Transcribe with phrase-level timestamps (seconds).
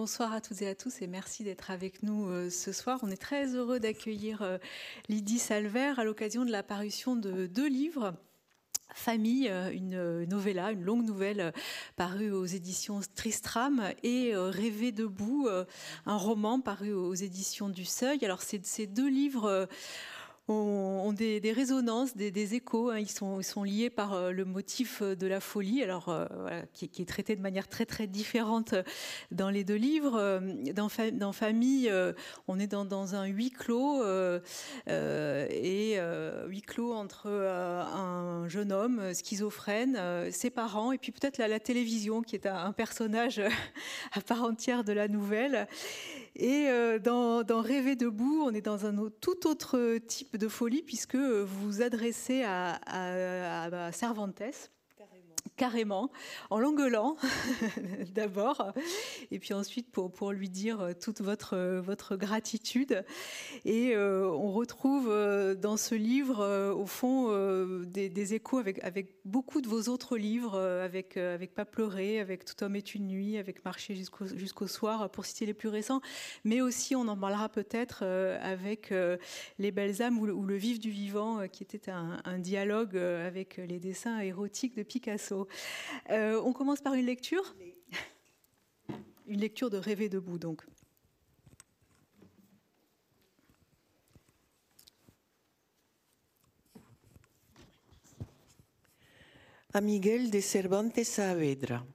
[0.00, 3.00] Bonsoir à toutes et à tous et merci d'être avec nous euh, ce soir.
[3.02, 4.56] On est très heureux d'accueillir euh,
[5.10, 8.14] Lydie Salver à l'occasion de la parution de deux livres.
[8.94, 11.52] Famille, euh, une novella, une longue nouvelle
[11.96, 15.50] parue aux éditions Tristram et Rêver debout,
[16.06, 18.24] un roman paru aux éditions du Seuil.
[18.24, 19.68] Alors ces deux livres
[20.50, 22.90] ont, des, résonances, des, échos.
[22.90, 22.98] Hein.
[22.98, 27.36] Ils, sont, liés par euh, le motif euh, de la folie, euh, qui, est traité
[27.36, 28.74] de manière très très différente
[29.30, 30.40] dans les deux livres.
[30.74, 31.92] Dans, dans Famille,
[32.48, 34.02] on est dans, un huis clos
[34.86, 35.98] et
[36.46, 39.98] huis clos entre un jeune homme schizophrène,
[40.30, 43.40] ses parents et puis peut-être la, la, télévision qui est un personnage
[44.12, 45.66] à part entière de la nouvelle.
[46.36, 51.16] Et euh, dans, Rêver debout, on est dans un tout autre type de folie puisque
[51.16, 54.42] vous vous adressez à Cervantes
[55.60, 56.10] carrément,
[56.48, 57.16] en l'engueulant
[58.14, 58.72] d'abord,
[59.30, 63.04] et puis ensuite pour, lui dire toute votre, votre gratitude.
[63.66, 67.28] Et euh, on retrouve euh, dans ce livre, euh, au fond,
[67.84, 72.76] des, échos avec, beaucoup de vos autres livres, avec, avec Pas pleurer, avec Tout homme
[72.76, 76.00] est une nuit, avec Marcher jusqu'au jusqu'au soir, pour citer les plus récents,
[76.44, 78.94] mais aussi, on en parlera peut-être avec
[79.58, 83.78] Les belles âmes ou, Le vif du vivant, qui était un, un dialogue avec les
[83.78, 85.48] dessins érotiques de Picasso.
[86.10, 87.54] Euh, on commence par une lecture
[89.26, 90.62] Une lecture de Rêver debout, donc.
[99.72, 101.86] A Miguel de Cervantes Saavedra.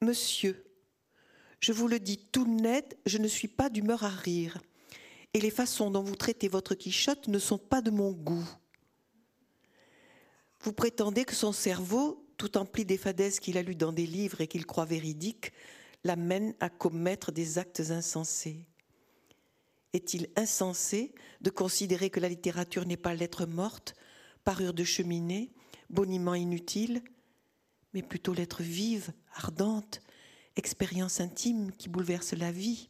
[0.00, 0.64] Monsieur,
[1.60, 4.58] je vous le dis tout net, je ne suis pas d'humeur à rire,
[5.34, 8.48] et les façons dont vous traitez votre quichotte ne sont pas de mon goût.
[10.62, 14.40] Vous prétendez que son cerveau, tout empli des fadaises qu'il a lues dans des livres
[14.40, 15.52] et qu'il croit véridiques,
[16.04, 18.66] l'amène à commettre des actes insensés.
[19.92, 23.94] Est-il insensé de considérer que la littérature n'est pas lettre morte,
[24.44, 25.52] parure de cheminée,
[25.88, 27.02] boniment inutile,
[27.92, 30.00] mais plutôt lettre vive, ardente,
[30.56, 32.88] expérience intime qui bouleverse la vie?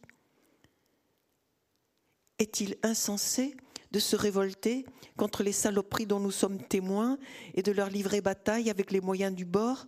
[2.38, 3.56] Est-il insensé
[3.90, 4.86] de se révolter
[5.16, 7.18] contre les saloperies dont nous sommes témoins
[7.54, 9.86] et de leur livrer bataille avec les moyens du bord,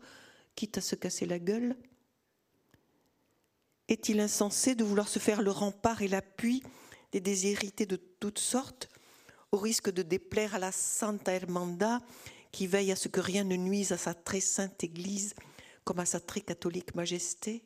[0.55, 1.77] quitte à se casser la gueule.
[3.89, 6.63] Est-il insensé de vouloir se faire le rempart et l'appui
[7.13, 8.89] des déshérités de toutes sortes,
[9.53, 12.01] au risque de déplaire à la Santa Hermanda
[12.53, 15.35] qui veille à ce que rien ne nuise à sa très sainte Église
[15.85, 17.63] comme à sa très catholique majesté?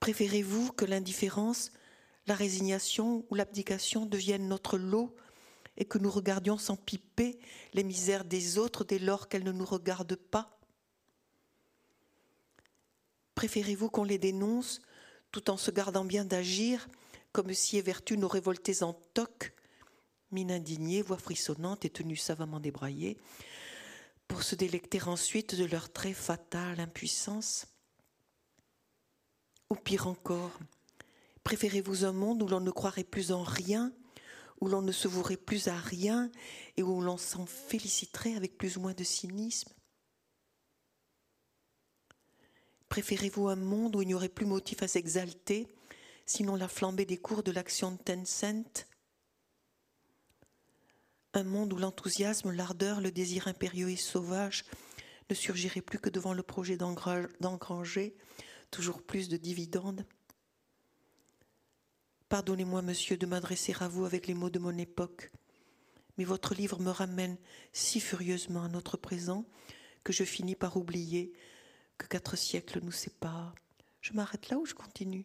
[0.00, 1.72] Préférez-vous que l'indifférence
[2.26, 5.14] la résignation ou l'abdication deviennent notre lot
[5.76, 7.38] et que nous regardions sans piper
[7.74, 10.58] les misères des autres dès lors qu'elles ne nous regardent pas.
[13.34, 14.80] Préférez-vous qu'on les dénonce
[15.30, 16.88] tout en se gardant bien d'agir
[17.32, 19.52] comme si et vertu nous révoltaient en toc,
[20.30, 23.18] mine indignée, voix frissonnante et tenue savamment débraillée,
[24.26, 27.66] pour se délecter ensuite de leur très fatale impuissance
[29.68, 30.58] Ou pire encore,
[31.46, 33.92] Préférez-vous un monde où l'on ne croirait plus en rien,
[34.60, 36.28] où l'on ne se vouerait plus à rien
[36.76, 39.72] et où l'on s'en féliciterait avec plus ou moins de cynisme?
[42.88, 45.68] Préférez-vous un monde où il n'y aurait plus motif à s'exalter,
[46.24, 48.84] sinon la flambée des cours de l'action de Tencent?
[51.32, 54.64] Un monde où l'enthousiasme, l'ardeur, le désir impérieux et sauvage
[55.30, 58.16] ne surgiraient plus que devant le projet d'engranger
[58.72, 60.04] toujours plus de dividendes?
[62.28, 65.30] Pardonnez-moi, monsieur, de m'adresser à vous avec les mots de mon époque,
[66.18, 67.36] mais votre livre me ramène
[67.72, 69.44] si furieusement à notre présent
[70.02, 71.32] que je finis par oublier
[71.98, 73.54] que quatre siècles nous séparent.
[74.00, 75.24] Je m'arrête là ou je continue?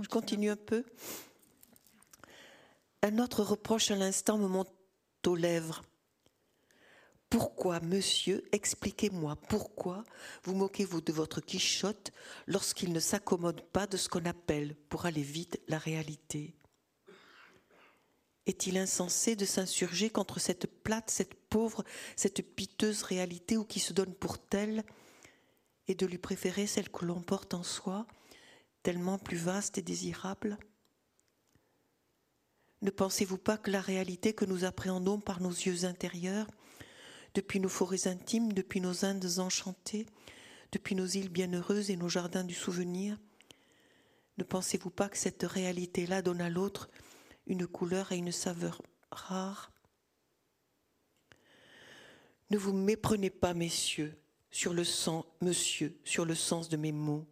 [0.00, 0.84] Je continue un peu.
[3.02, 4.72] Un autre reproche à l'instant me monte
[5.26, 5.82] aux lèvres.
[7.32, 10.04] Pourquoi, monsieur, expliquez-moi, pourquoi
[10.44, 12.12] vous moquez-vous de votre Quichotte
[12.46, 16.54] lorsqu'il ne s'accommode pas de ce qu'on appelle, pour aller vite, la réalité?
[18.44, 21.84] Est-il insensé de s'insurger contre cette plate, cette pauvre,
[22.16, 24.84] cette piteuse réalité ou qui se donne pour telle,
[25.88, 28.06] et de lui préférer celle que l'on porte en soi,
[28.82, 30.58] tellement plus vaste et désirable?
[32.82, 36.48] Ne pensez-vous pas que la réalité que nous appréhendons par nos yeux intérieurs
[37.34, 40.06] depuis nos forêts intimes, depuis nos Indes enchantées,
[40.72, 43.18] depuis nos îles bienheureuses et nos jardins du souvenir
[44.38, 46.90] Ne pensez-vous pas que cette réalité-là donne à l'autre
[47.46, 49.72] une couleur et une saveur rares?
[52.50, 54.14] Ne vous méprenez pas, messieurs,
[54.50, 57.26] sur le sens, monsieur, sur le sens de mes mots.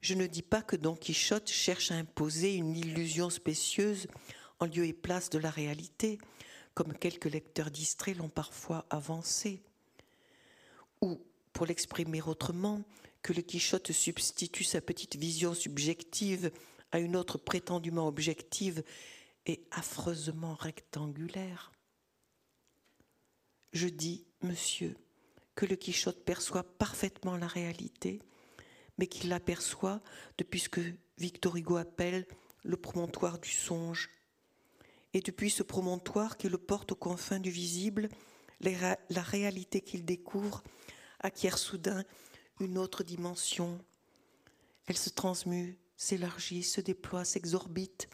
[0.00, 4.06] Je ne dis pas que Don Quichotte cherche à imposer une illusion spécieuse
[4.60, 6.18] en lieu et place de la réalité,
[6.74, 9.62] comme quelques lecteurs distraits l'ont parfois avancé.
[11.00, 11.20] Ou,
[11.52, 12.82] pour l'exprimer autrement,
[13.22, 16.50] que le Quichotte substitue sa petite vision subjective
[16.90, 18.82] à une autre prétendument objective
[19.46, 21.72] et affreusement rectangulaire.
[23.72, 24.96] Je dis, monsieur,
[25.54, 28.20] que le Quichotte perçoit parfaitement la réalité,
[28.98, 30.00] mais qu'il l'aperçoit
[30.38, 30.80] depuis ce que
[31.18, 32.26] Victor Hugo appelle
[32.64, 34.10] le promontoire du songe.
[35.14, 38.08] Et depuis ce promontoire qui le porte aux confins du visible,
[38.60, 40.62] la réalité qu'il découvre
[41.20, 42.04] acquiert soudain
[42.60, 43.78] une autre dimension.
[44.86, 48.08] Elle se transmue, s'élargit, se déploie, s'exorbite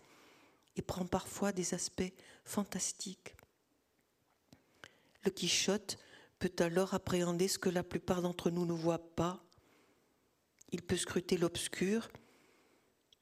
[0.77, 2.13] et prend parfois des aspects
[2.45, 3.35] fantastiques.
[5.25, 5.99] Le Quichotte
[6.39, 9.45] peut alors appréhender ce que la plupart d'entre nous ne voient pas.
[10.71, 12.09] Il peut scruter l'obscur,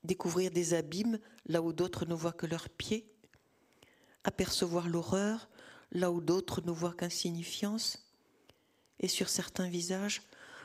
[0.05, 3.11] découvrir des abîmes là où d'autres ne voient que leurs pieds,
[4.27, 5.49] apercevoir l'horreur
[5.93, 8.05] là où d'autres ne voient qu'insignifiance,
[8.99, 10.23] et sur certains visages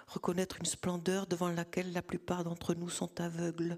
[0.07, 3.77] reconnaître une splendeur devant laquelle la plupart d'entre nous sont aveugles.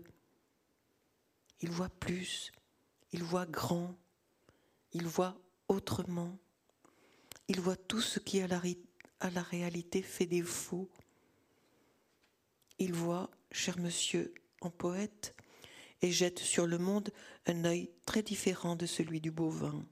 [1.59, 2.51] Il voit plus,
[3.11, 3.95] il voit grand,
[4.93, 5.37] il voit
[5.67, 6.37] autrement,
[7.47, 10.89] il voit tout ce qui à la, réalité fait défaut.
[12.79, 15.35] Il voit, cher monsieur, en poète,
[16.03, 17.09] et jette sur le monde
[17.47, 19.85] un œil très différent de celui du bovin.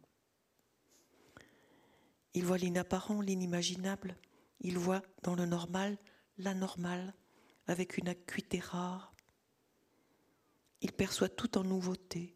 [2.33, 4.17] Il voit l'inapparent, l'inimaginable,
[4.59, 5.97] il voit dans le normal
[6.37, 7.13] la normale,
[7.67, 9.13] avec une acuité rare.
[10.81, 12.35] Il perçoit tout en nouveauté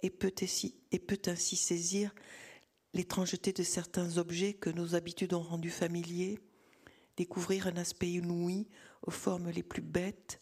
[0.00, 2.14] et peut, ainsi, et peut ainsi saisir
[2.94, 6.38] l'étrangeté de certains objets que nos habitudes ont rendus familiers,
[7.16, 8.68] découvrir un aspect inouï
[9.02, 10.40] aux formes les plus bêtes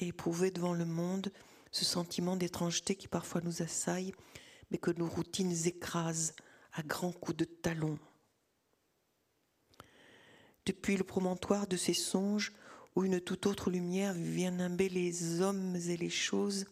[0.00, 1.32] et éprouver devant le monde
[1.70, 4.12] ce sentiment d'étrangeté qui parfois nous assaille,
[4.70, 6.34] mais que nos routines écrasent
[6.72, 7.98] à grands coups de talon
[10.66, 12.52] depuis le promontoire de ses songes,
[12.94, 16.66] où une toute autre lumière vient nimber les hommes et les choses,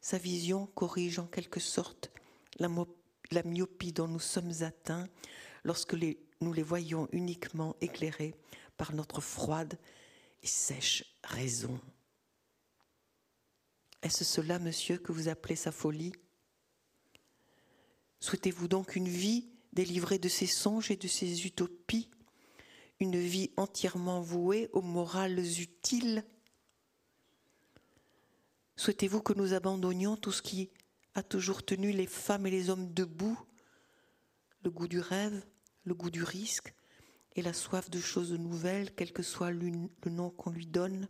[0.00, 2.10] sa vision corrige en quelque sorte
[2.58, 2.68] la,
[3.44, 5.08] myopie dont nous sommes atteints
[5.64, 5.94] lorsque
[6.40, 8.34] nous les voyons uniquement éclairés
[8.76, 9.78] par notre froide
[10.42, 11.80] et sèche raison.
[14.02, 16.12] Est-ce cela, monsieur, que vous appelez sa folie?
[18.18, 22.10] Souhaitez-vous donc une vie délivrée de ses songes et de ses utopies?
[22.98, 26.24] Une vie entièrement vouée aux morales utiles?
[28.76, 30.70] Souhaitez-vous que nous abandonnions tout ce qui
[31.14, 33.38] a toujours tenu les femmes et les hommes debout?
[34.64, 35.44] Le goût du rêve,
[35.84, 36.74] le goût du risque
[37.36, 39.70] et la soif de choses nouvelles, quel que soit le
[40.06, 41.08] nom qu'on lui donne?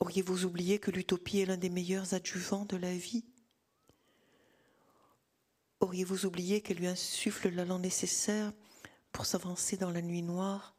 [0.00, 3.24] Auriez-vous oublié que l'utopie est l'un des meilleurs adjuvants de la vie?
[5.80, 8.52] Auriez-vous oublié qu'elle lui insuffle l'allant nécessaire
[9.12, 10.76] pour s'avancer dans la nuit noire,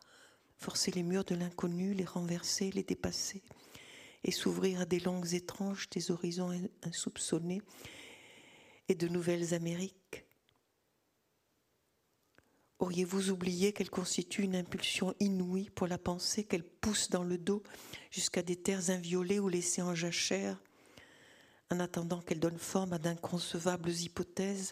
[0.57, 3.43] forcer les murs de l'inconnu, les renverser, les dépasser,
[4.23, 6.51] et s'ouvrir à des langues étranges, des horizons
[6.83, 7.61] insoupçonnés
[8.87, 9.98] et de nouvelles Amériques?
[12.79, 17.61] Auriez-vous oublié qu'elle constitue une impulsion inouïe pour la pensée, qu'elle pousse dans le dos
[18.09, 20.61] jusqu'à des terres inviolées ou laissées en jachère,
[21.69, 24.71] en attendant qu'elle donne forme à d'inconcevables hypothèses?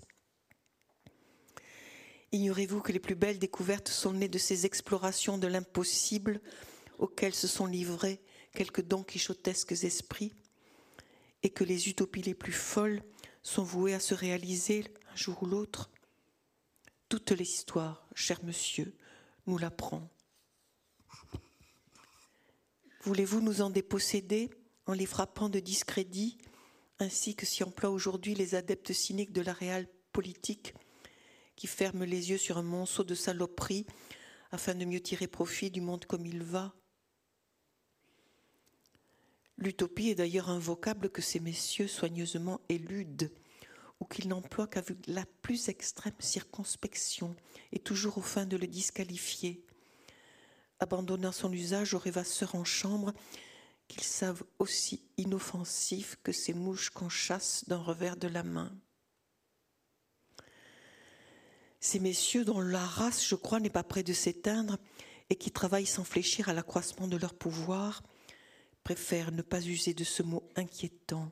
[2.32, 6.42] Ignorez-vous que les plus belles découvertes sont nées de ces explorations de l'impossible
[7.00, 8.22] auxquelles se sont livrés
[8.54, 10.34] quelques dons quichotesques esprits,
[11.44, 13.04] et que les utopies les plus folles
[13.44, 15.92] sont vouées à se réaliser un jour ou l'autre
[17.10, 18.94] Toute l'histoire, cher monsieur,
[19.46, 20.10] nous l'apprend.
[23.04, 24.50] Voulez-vous nous en déposséder
[24.86, 26.38] en les frappant de discrédit,
[27.00, 30.74] ainsi que s'y emploient aujourd'hui les adeptes cyniques de la réelle politique
[31.56, 33.86] qui ferme les yeux sur un monceau de saloperies
[34.52, 36.74] afin de mieux tirer profit du monde comme il va?
[39.58, 43.30] L'utopie est d'ailleurs un vocable que ces messieurs soigneusement éludent,
[44.00, 47.36] ou qu'ils n'emploient qu'avec la plus extrême circonspection,
[47.72, 49.66] et toujours au fin de le disqualifier,
[50.80, 53.14] abandonnant son usage aux rêvasseurs en chambre,
[53.88, 58.72] qu'ils savent aussi inoffensifs que ces mouches qu'on chasse d'un revers de la main.
[61.80, 64.78] Ces messieurs dont la race, je crois, n'est pas près de s'éteindre
[65.30, 68.04] et qui travaillent sans fléchir à l'accroissement de leur pouvoir,
[68.84, 71.32] préfèrent ne pas user de ce mot inquiétant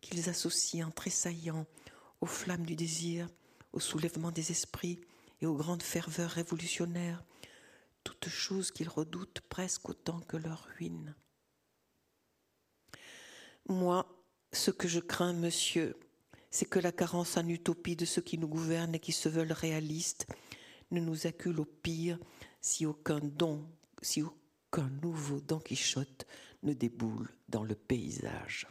[0.00, 1.66] qu'ils associent en tressaillant
[2.24, 3.28] aux flammes du désir,
[3.74, 4.98] au soulèvement des esprits
[5.42, 7.22] et aux grandes ferveurs révolutionnaires,
[8.02, 11.14] toutes choses qu'ils redoutent presque autant que leur ruine.
[13.68, 14.08] Moi,
[14.54, 16.00] ce que je crains, monsieur,
[16.50, 19.52] c'est que la carence en utopie de ceux qui nous gouvernent et qui se veulent
[19.52, 20.26] réalistes
[20.92, 22.18] ne nous accule au pire
[22.62, 23.68] si aucun don,
[24.00, 26.26] si aucun nouveau Don Quichotte
[26.62, 28.66] ne déboule dans le paysage.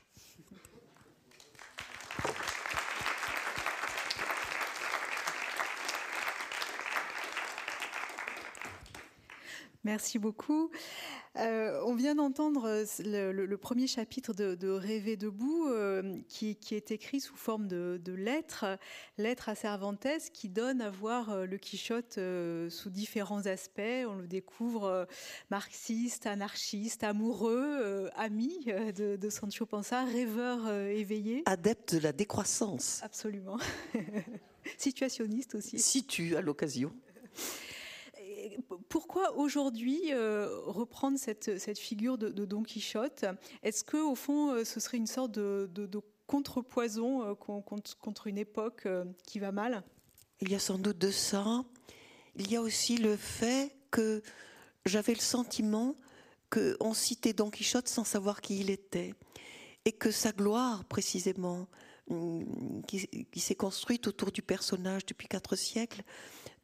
[9.83, 10.71] Merci beaucoup.
[11.37, 17.19] Euh, on vient d'entendre euh, le, premier chapitre de, Rêver debout euh, qui, est écrit
[17.19, 18.77] sous forme de, lettres,
[19.17, 22.19] lettres à Cervantes qui donne à voir le Quichotte
[22.69, 23.81] sous différents aspects.
[24.07, 25.07] On le découvre
[25.49, 31.43] marxiste, anarchiste, amoureux, ami de, de Sancho Panza, rêveur éveillé.
[31.45, 33.01] Adepte de la décroissance.
[33.03, 33.57] Absolument.
[34.77, 35.79] Situationniste aussi.
[35.79, 36.93] Situ à l'occasion
[38.89, 43.25] pourquoi aujourd'hui euh, reprendre cette, figure de, Don Quichotte?
[43.63, 45.69] Est-ce que au fond, euh, ce serait une sorte de,
[46.27, 48.87] contrepoison euh, contre, une époque
[49.25, 49.83] qui va mal?
[50.41, 51.63] Il y a sans doute de ça.
[52.35, 54.21] Il y a aussi le fait que
[54.85, 55.95] j'avais le sentiment
[56.49, 59.13] qu'on citait Don Quichotte sans savoir qui il était.
[59.85, 61.67] Et que sa gloire, précisément,
[62.87, 66.03] qui, qui s'est construite autour du personnage depuis quatre siècles,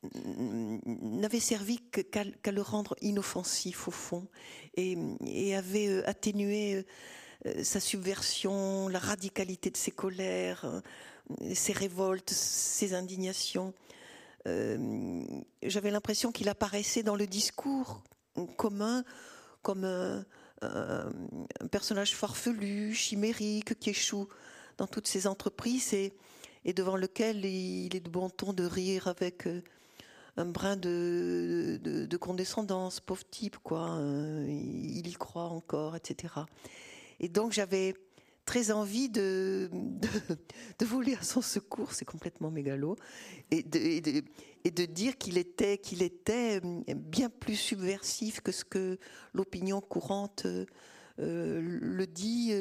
[0.04, 4.28] n'avait servi qu'à le rendre inoffensif au fond
[4.76, 6.86] et, avait euh, atténué
[7.46, 13.74] euh, sa subversion, la radicalité de ses colères, euh, ses révoltes, ses indignations.
[15.62, 18.02] J'avais l'impression qu'il apparaissait dans le discours
[18.58, 19.04] commun
[19.62, 20.26] comme un,
[21.72, 24.28] personnage farfelu, chimérique, qui échoue
[24.78, 26.14] dans toutes ses entreprises et,
[26.66, 29.46] et devant lequel il est de bon ton de rire avec
[30.40, 33.98] un brin de, de, condescendance, pauvre type, quoi.
[33.98, 36.34] Euh, il y croit encore, etc.
[37.20, 37.94] Et donc j'avais
[38.46, 39.70] très envie de,
[40.80, 42.96] de, voler à son secours, c'est complètement mégalo,
[43.52, 44.24] et de,
[44.64, 48.98] et de, dire qu'il était, qu'il était euh, bien plus subversif que ce que
[49.34, 50.66] l'opinion courante euh,
[51.62, 52.54] le dit,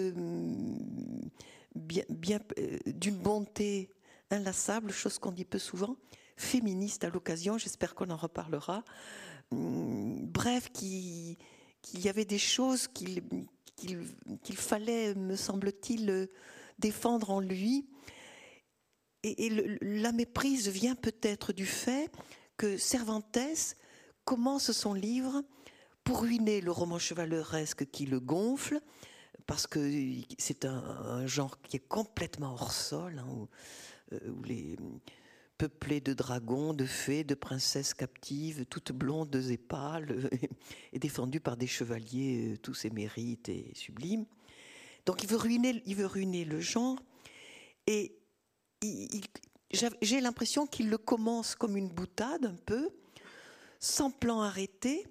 [1.77, 2.41] bien, bien
[2.87, 3.89] d'une bonté
[4.31, 5.97] inlassable, chose qu'on dit peu souvent,
[6.39, 8.85] féministe à l'occasion, j'espère qu'on en reparlera.
[9.51, 11.37] Hum, bref, qu'il
[11.95, 13.23] y avait des choses qu'il
[14.55, 16.29] fallait, me semble-t-il,
[16.79, 17.89] défendre en lui.
[19.25, 22.11] Et, la méprise vient peut-être du fait
[22.57, 23.77] que Cervantes
[24.25, 25.43] commence son livre
[26.05, 28.81] pour ruiner le roman chevaleresque qui le gonfle,
[29.47, 29.91] parce que
[30.39, 33.49] c'est un, genre qui est complètement hors sol, hein,
[34.13, 34.77] euh, où les,
[35.59, 40.31] peuplée de dragons, de fées, de princesses captives, toutes blondes et pâles,
[40.93, 44.25] et défendues par des chevaliers euh, tous émérites et sublimes.
[45.05, 46.99] Donc il veut ruiner, il veut ruiner le genre,
[47.87, 48.15] et
[49.73, 52.91] j'ai l'impression qu'il le commence comme une boutade un peu,
[53.81, 55.07] sans plan arrêté,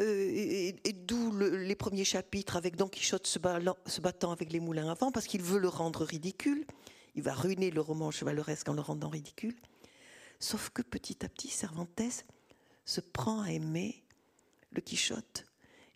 [0.00, 3.38] euh, et, d'où les premiers chapitres avec Don Quichotte se,
[3.86, 6.66] se battant avec les moulins à vent, parce qu'il veut le rendre ridicule
[7.22, 9.56] va ruiner le roman chevaleresque en le rendant ridicule.
[10.38, 12.24] Sauf que petit à petit, Cervantes
[12.84, 14.04] se prend à aimer
[14.72, 15.46] le Quichotte.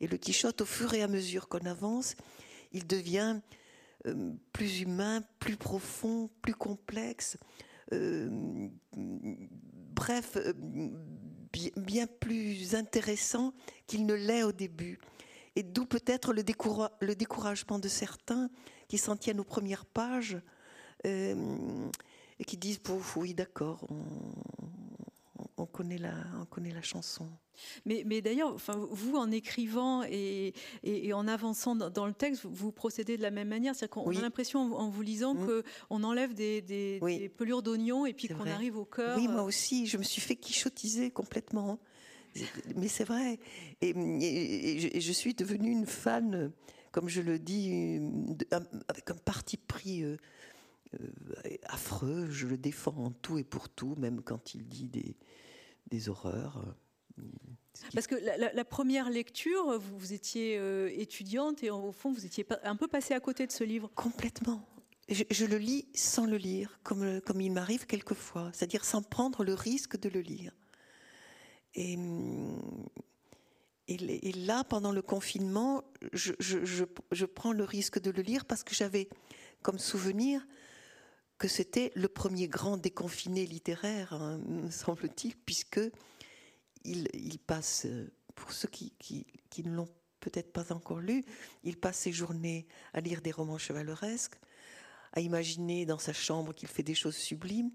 [0.00, 2.14] Et le Quichotte, au fur et à mesure qu'on avance,
[2.72, 3.40] il devient
[4.06, 7.38] euh, plus humain, plus profond, plus complexe,
[7.92, 10.52] euh, bref, euh,
[11.76, 13.54] bien, plus intéressant
[13.86, 14.98] qu'il ne l'est au début.
[15.56, 16.42] Et d'où peut-être le,
[17.00, 18.50] le, découragement de certains
[18.88, 20.38] qui s'en tiennent aux premières pages
[21.06, 21.88] euh,
[22.38, 22.80] et qui disent
[23.16, 23.86] oui, d'accord,
[25.56, 27.26] on, connaît la, on connaît la chanson.
[27.86, 32.72] Mais, mais d'ailleurs, enfin, vous, en écrivant et, et, en avançant dans, le texte, vous,
[32.72, 33.74] procédez de la même manière.
[33.74, 35.62] C'est-à-dire qu'on a l'impression, en, vous lisant, mmh.
[35.88, 39.16] qu'on enlève des, des, pelures d'oignons et puis qu'on arrive au cœur.
[39.16, 41.78] Oui, moi aussi, je me suis fait quichotiser complètement.
[42.76, 43.38] Mais c'est vrai.
[43.80, 46.52] Et, je, suis devenue une fan,
[46.92, 48.00] comme je le dis,
[48.88, 50.16] avec un parti pris euh, euh,
[51.64, 55.16] affreux, je le défends en tout et pour tout, même quand il dit des,
[55.88, 56.76] des horreurs.
[57.92, 62.46] Parce que la, première lecture, vous, vous étiez euh, étudiante et au fond, vous étiez
[62.62, 63.90] un peu passé à côté de ce livre.
[63.94, 64.66] Complètement.
[65.08, 69.52] Je, le lis sans le lire, comme, comme il m'arrive quelquefois, c'est-à-dire sans prendre le
[69.52, 70.52] risque de le lire.
[71.74, 71.98] Et,
[73.88, 78.64] et, là, pendant le confinement, je, je, je, prends le risque de le lire parce
[78.64, 79.10] que j'avais
[79.60, 80.46] comme souvenir
[81.38, 85.80] que c'était le premier grand déconfiné littéraire, hein, me semble-t-il, puisque
[86.84, 87.86] il, passe,
[88.34, 89.26] pour ceux qui,
[89.64, 89.88] ne l'ont
[90.20, 91.24] peut-être pas encore lu,
[91.62, 94.38] il passe ses journées à lire des romans chevaleresques,
[95.12, 97.70] à imaginer dans sa chambre qu'il fait des choses sublimes.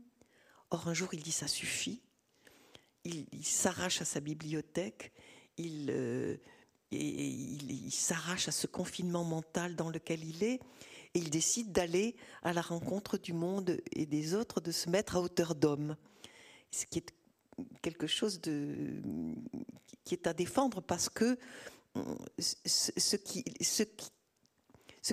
[0.71, 2.01] Or, un jour, il dit ça suffit.
[3.05, 5.13] Il, s'arrache à sa bibliothèque,
[5.59, 6.37] euh,
[6.91, 10.59] il, s'arrache à ce confinement mental dans lequel il est,
[11.19, 15.21] il décide d'aller à la rencontre du monde et des autres, de se mettre à
[15.21, 15.95] hauteur d'homme.
[16.71, 17.13] Ce qui est
[17.81, 21.37] quelque chose qui est à défendre parce que
[22.67, 23.15] ce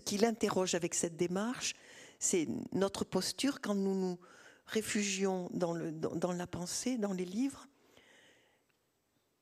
[0.00, 1.74] qui, l'interroge avec cette démarche,
[2.18, 4.18] c'est notre posture quand nous nous
[4.66, 7.66] réfugions dans, la pensée, dans les livres,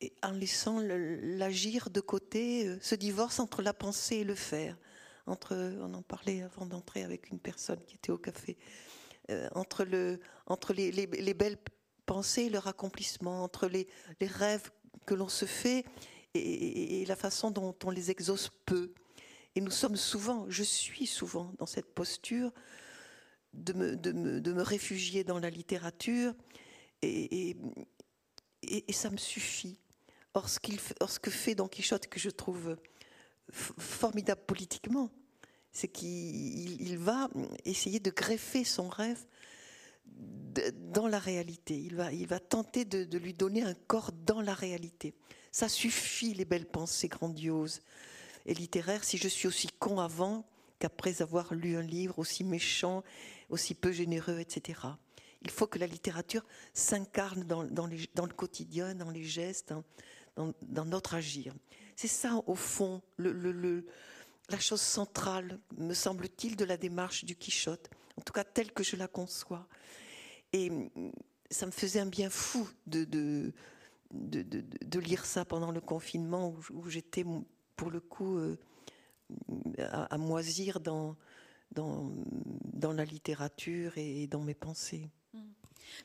[0.00, 4.76] et en laissant l'agir de côté, euh, ce divorce entre la pensée et le faire.
[5.26, 8.57] Entre, on en parlait avant d'entrer avec une personne qui était au café,
[9.31, 11.57] euh, entre, le, entre les, les, belles
[12.04, 13.88] pensées et leur accomplissement, entre les,
[14.21, 14.71] les rêves
[15.07, 15.85] que l'on se fait
[16.35, 18.93] et, la façon dont on les exauce peu.
[19.54, 22.52] Et nous sommes souvent, je suis souvent dans cette posture
[23.54, 26.35] de me, de me, de me réfugier dans la littérature
[27.02, 27.57] et,
[28.62, 29.78] et ça me suffit.
[30.35, 32.76] Or, ce, ce, que fait Don Quichotte, que je trouve
[33.50, 35.10] formidable politiquement,
[35.72, 37.28] c'est qu'il va
[37.64, 39.24] essayer de greffer son rêve
[40.06, 41.76] dans la réalité.
[41.76, 45.14] Il va, il va tenter de, lui donner un corps dans la réalité.
[45.50, 47.82] Ça suffit, les belles pensées grandioses
[48.46, 50.46] et littéraire si je suis aussi con avant
[50.78, 53.02] qu'après avoir lu un livre aussi méchant,
[53.50, 54.80] aussi peu généreux, etc.
[55.42, 59.84] Il faut que la littérature s'incarne dans, le quotidien, dans les gestes, dans,
[60.37, 61.55] dans notre agir.
[61.97, 68.23] C'est ça, au fond, la chose centrale, me semble-t-il, de la démarche du Quichotte, en
[68.23, 69.68] tout cas telle que je la conçois.
[70.53, 70.70] Et
[71.51, 73.53] ça me faisait un bien fou de, de,
[74.12, 77.25] de, lire ça pendant le confinement où, où j'étais
[77.77, 78.57] pour le coup, euh,
[79.79, 81.16] à, moisir dans,
[81.73, 82.12] dans,
[82.73, 85.11] dans, la littérature et dans mes pensées.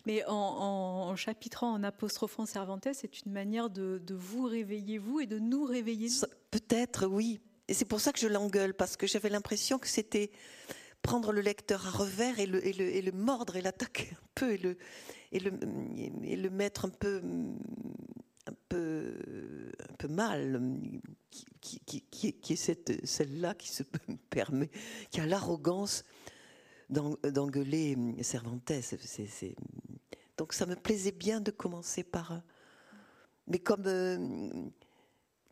[0.05, 5.39] Mais en, chapitrant, en apostrophant Cervantes, c'est une manière de, vous réveiller, vous, et de
[5.39, 6.09] nous réveiller.
[6.51, 7.39] Peut-être, oui.
[7.67, 10.31] Et c'est pour ça que je l'engueule, parce que j'avais l'impression que c'était
[11.01, 14.77] prendre le lecteur à revers et le, mordre et l'attaquer un peu et le,
[15.31, 15.53] et le,
[16.23, 17.21] et le mettre un peu
[20.09, 20.61] mal,
[21.61, 23.83] qui, qui, est celle-là qui se
[24.29, 24.69] permet,
[25.11, 26.03] qui a l'arrogance
[26.89, 28.71] d'engueuler Cervantes.
[28.81, 29.55] C'est,
[30.37, 32.41] Donc ça me plaisait bien de commencer par...
[33.47, 34.69] Mais comme, euh,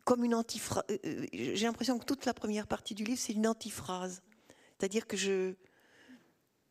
[0.04, 0.84] comme une antiphrase...
[0.90, 4.22] Euh, euh, j'ai l'impression que toute la première partie du livre, c'est une antiphrase.
[4.78, 5.54] C'est-à-dire que je,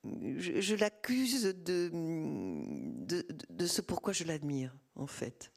[0.06, 5.51] je, l'accuse de, de, de, ce pourquoi je l'admire, en fait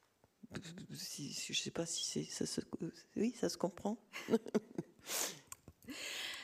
[0.53, 2.61] je ne sais pas si ça se,
[3.17, 3.99] oui, ça se comprend.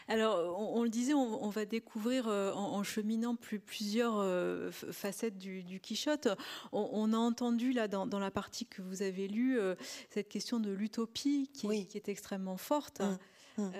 [0.08, 5.80] Alors, on, le disait, on, va découvrir euh, en, cheminant plus, plusieurs euh, facettes du,
[5.80, 6.28] Quichotte.
[6.72, 9.74] On, a entendu là dans, la partie que vous avez lue euh,
[10.10, 13.00] cette question de l'utopie qui, est extrêmement forte.
[13.00, 13.18] Hum,
[13.58, 13.72] hum.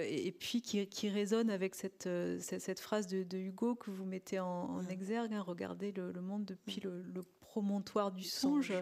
[0.00, 2.08] et, puis qui, résonne avec cette,
[2.40, 4.86] cette, phrase de, Hugo que vous mettez en, hum.
[4.88, 7.22] exergue, hein, regardez le, monde depuis le, le
[7.56, 8.74] promontoire du songe.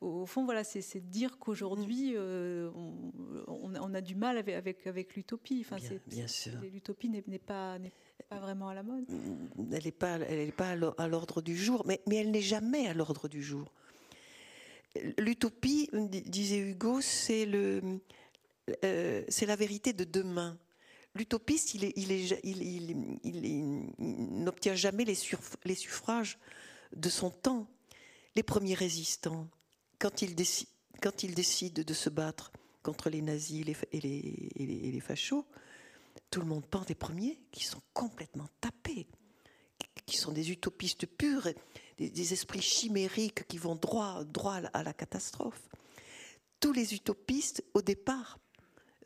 [0.00, 2.16] Au, fond, voilà, c'est dire qu'aujourd'hui, mm.
[2.16, 2.70] euh,
[3.46, 5.64] on, a du mal avec, avec, l'utopie.
[5.64, 5.76] Enfin,
[6.06, 6.54] bien, sûr.
[6.60, 7.78] L'utopie n'est pas,
[8.28, 9.08] pas vraiment à la mode.
[9.08, 12.88] Mm, elle n'est pas, elle pas à l'ordre du jour, mais, mais elle n'est jamais
[12.88, 13.72] à l'ordre du jour.
[15.16, 18.00] L'utopie, disait Hugo, c'est le,
[18.84, 20.58] euh, c'est la vérité de demain.
[21.14, 22.10] L'utopiste, il, il,
[22.42, 25.16] il, il n'obtient jamais les,
[25.64, 26.38] les, suffrages
[26.96, 27.68] de son temps
[28.38, 29.48] les premiers résistants,
[29.98, 32.52] quand ils, décident de se battre
[32.84, 35.44] contre les nazis et les, et fachos,
[36.30, 39.08] tout le monde pense des premiers qui sont complètement tapés,
[40.06, 41.48] qui sont des utopistes purs,
[41.98, 44.22] des, esprits chimériques qui vont droit,
[44.72, 45.68] à la, catastrophe.
[46.60, 48.38] Tous les utopistes, au départ,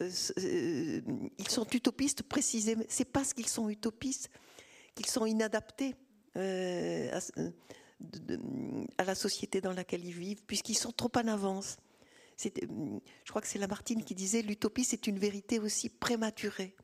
[0.03, 1.01] euh, euh,
[1.39, 2.85] ils sont utopistes précisément.
[2.87, 4.29] C'est parce qu'ils sont utopistes
[4.95, 5.95] qu'ils sont inadaptés
[6.37, 7.19] euh,
[8.99, 11.77] la société dans laquelle ils vivent, puisqu'ils sont trop en avance.
[12.39, 16.75] Je crois que c'est Lamartine qui disait l'utopie, c'est une vérité aussi prématurée.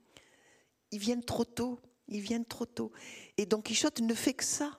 [0.90, 2.92] Ils viennent trop tôt, ils viennent trop tôt.
[3.36, 4.78] Et Don Quichotte ne fait que ça.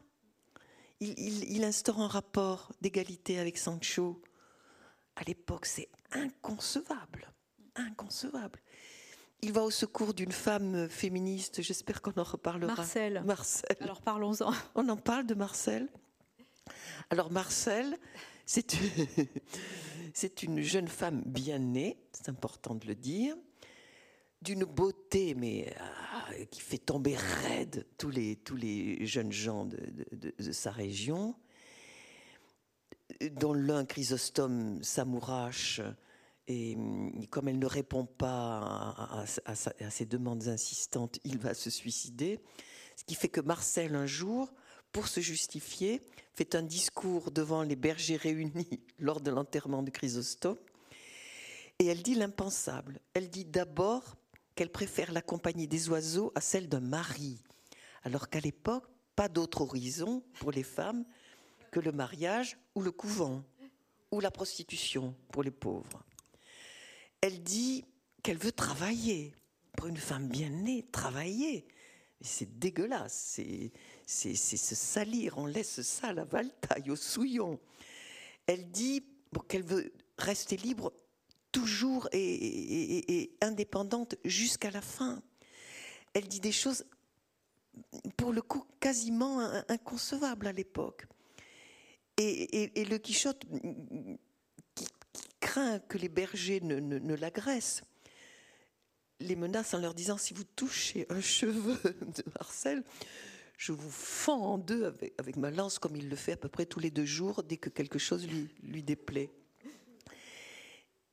[1.01, 4.21] Il, instaure un rapport d'égalité avec Sancho.
[5.15, 7.31] À l'époque, c'est inconcevable,
[7.75, 8.61] inconcevable.
[9.41, 11.61] il va au secours d'une femme féministe.
[11.61, 12.75] J'espère qu'on en reparlera.
[12.75, 13.23] Marcel.
[13.25, 13.77] Marcel.
[13.79, 14.51] Alors parlons-en.
[14.75, 15.87] On en parle de Marcel.
[17.09, 17.97] Alors Marcel,
[18.45, 23.35] c'est une, jeune femme bien née, c'est important de le dire,
[24.41, 31.35] d'une beauté mais ah, qui fait tomber raide tous les, jeunes gens de, sa région,
[33.31, 35.81] dont l'un Chrysostome s'amourache
[36.49, 36.75] et
[37.29, 42.39] comme elle ne répond pas à, ses demandes insistantes, il va se suicider.
[42.95, 44.51] Ce qui fait que Marcel, un jour,
[44.91, 46.01] pour se justifier,
[46.39, 50.57] fait un discours devant les bergers réunis lors de l'enterrement de Chrysostome.
[51.79, 52.99] Et elle dit l'impensable.
[53.13, 54.15] Elle dit d'abord
[54.55, 57.41] qu'elle préfère la compagnie des oiseaux à celle d'un mari.
[58.03, 61.05] Alors qu'à l'époque, pas d'autre horizon pour les femmes
[61.71, 63.43] que le mariage ou le couvent
[64.11, 66.03] ou la prostitution pour les pauvres
[67.21, 67.85] elle dit
[68.23, 69.33] qu'elle veut travailler.
[69.75, 71.65] Pour une femme bien née, travailler.
[72.21, 73.39] C'est dégueulasse,
[74.05, 77.59] c'est se salir, on laisse ça à la valtaille, au souillon.
[78.45, 79.05] Elle dit
[79.47, 80.91] qu'elle veut rester libre
[81.51, 85.21] toujours et, indépendante jusqu'à la fin.
[86.13, 86.85] Elle dit des choses,
[88.17, 91.05] pour le coup, quasiment inconcevables à l'époque.
[92.17, 93.45] Et, le Quichotte
[95.39, 97.83] craint que les bergers ne, l'agressent,
[99.19, 102.83] les menace en leur disant si vous touchez un cheveu de Marcel,
[103.57, 106.65] je vous fends en deux avec, ma lance comme il le fait à peu près
[106.65, 108.25] tous les deux jours dès que quelque chose
[108.63, 109.29] lui, déplaît.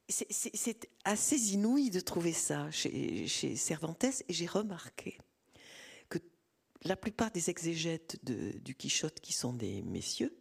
[0.08, 5.18] C'est assez inouï de trouver ça chez, chez Cervantes et j'ai remarqué
[6.08, 6.18] que
[6.84, 10.36] la plupart des exégètes du Quichotte qui sont des messieurs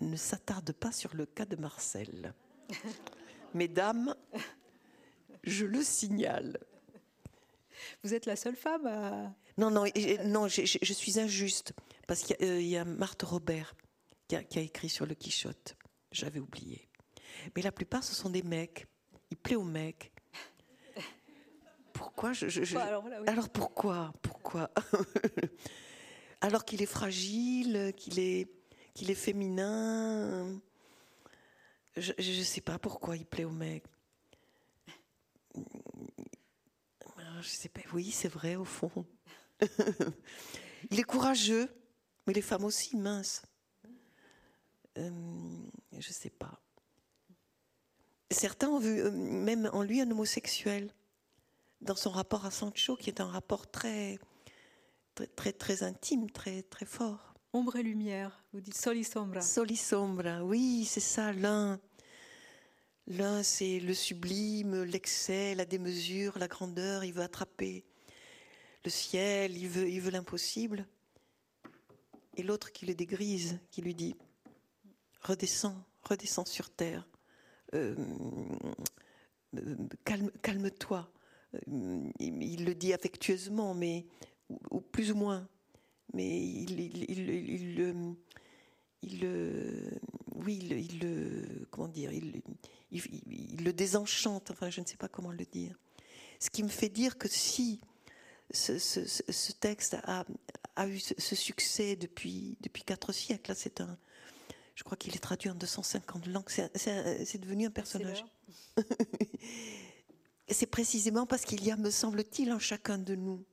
[0.00, 2.34] ne s'attarde pas sur le cas de Marcel.
[3.54, 4.14] Mesdames,
[5.44, 6.58] je le signale.
[8.02, 9.34] Vous êtes la seule femme à...
[9.58, 9.84] Non, non,
[10.24, 11.72] non je, suis injuste,
[12.06, 13.74] parce qu'il y, a Marthe Robert
[14.28, 15.76] qui a, écrit sur le Quichotte.
[16.12, 16.88] J'avais oublié.
[17.54, 18.86] Mais la plupart, ce sont des mecs.
[19.30, 20.12] Il plaît aux mecs.
[21.92, 24.70] Pourquoi je, alors, alors, pourquoi Pourquoi
[26.40, 28.48] Alors qu'il est fragile, qu'il est
[28.94, 30.60] qu'il est féminin.
[31.96, 33.84] Je ne sais pas pourquoi il plaît aux mecs.
[37.42, 37.80] Je sais pas.
[37.92, 39.04] Oui, c'est vrai au fond.
[40.90, 41.68] il est courageux,
[42.26, 43.42] mais les femmes aussi minces.
[44.98, 45.10] Euh,
[45.98, 46.60] je sais pas.
[48.30, 50.94] Certains ont vu euh, même en lui un homosexuel
[51.80, 54.18] dans son rapport à Sancho, qui est un rapport très,
[55.14, 57.34] très, très, très intime, très, très fort.
[57.52, 59.40] Ombre et lumière, vous dites soli sombra.
[59.40, 61.80] Soli sombra, oui, c'est ça, l'un.
[63.06, 67.84] L'un, c'est le sublime, l'excès, la démesure, la grandeur, il veut attraper
[68.84, 70.86] le ciel, il veut, il l'impossible.
[72.36, 74.16] Et l'autre qui le dégrise, qui lui dit
[75.22, 77.06] Redescends, redescends sur terre.
[77.74, 77.94] Euh,
[80.04, 81.10] calme, calme-toi.
[81.54, 84.06] Euh, il, le dit affectueusement, mais
[84.70, 85.48] ou plus ou moins
[86.12, 88.16] mais il, il, il,
[89.02, 90.00] il
[90.34, 92.42] oui, il, le, comment dire, il,
[92.92, 94.50] le désenchante.
[94.50, 95.76] Enfin, je ne sais pas comment le dire.
[96.38, 97.80] Ce qui me fait dire que si
[98.50, 100.24] ce, ce, texte a,
[100.76, 103.98] a, eu ce succès depuis depuis quatre siècles, c'est un,
[104.74, 106.48] je crois qu'il est traduit en 250 langues.
[106.48, 108.24] C'est devenu un personnage.
[110.48, 113.44] C'est précisément parce qu'il y a, me semble-t-il, en chacun de nous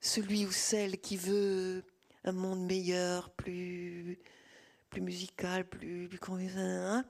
[0.00, 1.82] celui ou celle qui veut
[2.24, 4.18] un monde meilleur, plus,
[4.90, 6.20] plus musical, plus, plus
[6.56, 7.04] hein,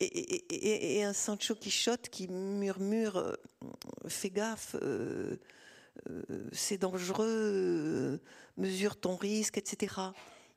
[0.00, 3.34] et, un Sancho Quichotte qui murmure euh,
[4.08, 5.36] Fais gaffe, euh,
[6.08, 8.20] euh, c'est dangereux,
[8.56, 9.94] mesure ton risque, etc.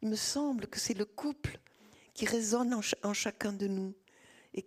[0.02, 1.60] Il me semble que c'est le couple
[2.14, 2.74] qui résonne
[3.04, 3.94] en, chacun de nous
[4.54, 4.64] et,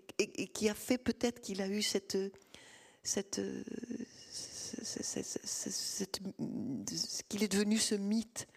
[0.48, 2.16] qui a fait peut-être qu'il a eu cette,
[3.02, 3.40] cette,
[7.28, 8.48] qu'il est devenu ce mythe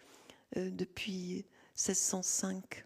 [0.56, 2.85] euh, depuis 1605.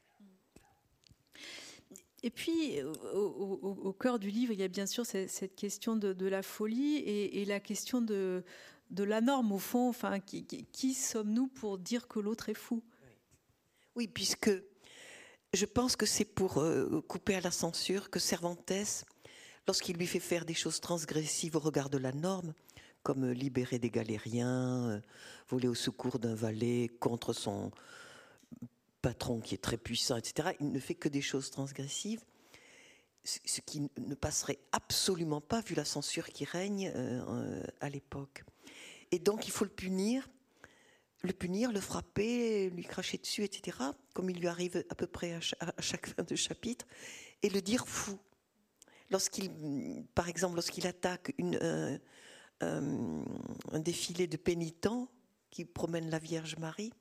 [2.23, 2.81] Et puis,
[3.15, 7.45] au, cœur du livre, il y a bien sûr cette, question de, la folie et,
[7.47, 8.45] la question de,
[8.91, 9.89] la norme, au fond.
[9.89, 12.83] Enfin, qui, sommes-nous pour dire que l'autre est fou?
[13.97, 14.51] Oui, puisque
[15.53, 18.73] je pense que c'est pour euh, couper à la censure que Cervantes,
[19.67, 22.55] lorsqu'il lui fait faire des choses transgressives au regard de la norme,
[23.03, 25.01] comme libérer des galériens, euh,
[25.49, 27.73] voler au secours d'un valet contre son
[29.03, 30.51] patron qui est très puissant, etc.
[30.61, 32.25] Il ne fait que des choses transgressives.
[33.25, 38.45] ce qui ne passerait absolument pas vu la censure qui règne euh, à l'époque.
[39.13, 40.29] Et donc il faut le punir,
[41.23, 43.77] le punir, le frapper, lui cracher dessus, etc.,
[44.15, 46.87] comme il lui arrive à peu près à chaque fin de chapitre,
[47.43, 48.19] et le dire fou.
[49.11, 49.51] Lorsqu'il,
[50.15, 51.99] par exemple, lorsqu'il attaque euh,
[52.63, 53.25] euh,
[53.73, 55.09] un défilé de pénitents
[55.51, 56.93] qui promènent la Vierge Marie,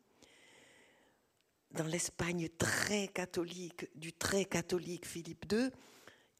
[1.71, 5.69] dans l'Espagne très catholique, du très catholique Philippe II,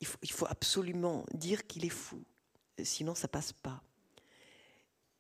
[0.02, 2.24] il faut, absolument dire qu'il est fou,
[2.82, 3.84] sinon ça passe pas.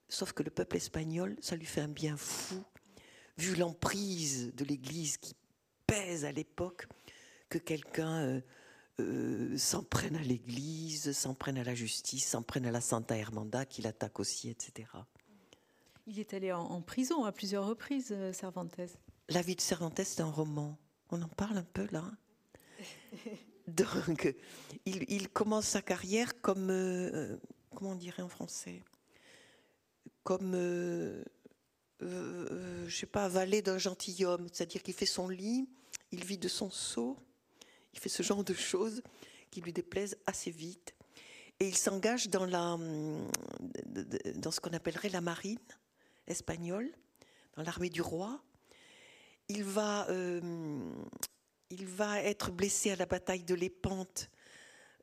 [0.07, 2.63] Sauf que le peuple espagnol, ça lui fait un bien fou,
[3.37, 5.35] vu l'emprise de l'Église qui
[5.85, 6.87] pèse à l'époque,
[7.49, 8.41] que quelqu'un euh,
[8.99, 13.17] euh, s'en prenne à l'Église, s'en prenne à la justice, s'en prenne à la Santa
[13.17, 14.89] Hermanda, qui l'attaque aussi, etc.
[16.07, 18.79] Il est allé en, prison à plusieurs reprises, euh, Cervantes.
[19.29, 20.75] La vie de Cervantes, c'est un roman.
[21.11, 22.03] On en parle un peu là
[23.67, 24.35] Donc,
[24.85, 27.37] il, commence sa carrière comme, euh,
[27.75, 28.81] comment on dirait en français?
[30.23, 31.23] Comme, euh,
[32.01, 34.47] euh, je sais pas, valet d'un gentilhomme.
[34.51, 35.69] C'est-à-dire qu'il fait son lit,
[36.11, 37.15] il vit de son seau,
[37.93, 39.03] il fait ce genre de choses
[39.51, 40.95] qui lui déplaisent assez vite.
[41.59, 42.77] Et il s'engage dans, la,
[44.35, 45.59] dans ce qu'on appellerait la marine
[46.25, 46.89] espagnole,
[47.55, 48.41] dans l'armée du roi.
[49.49, 50.07] Il va
[51.69, 54.29] il va être blessé à la bataille de l'Épante,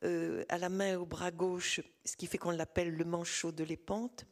[0.05, 3.53] euh, à la main et au bras gauche, ce qui fait qu'on l'appelle le manchot
[3.53, 4.27] de l'Épante.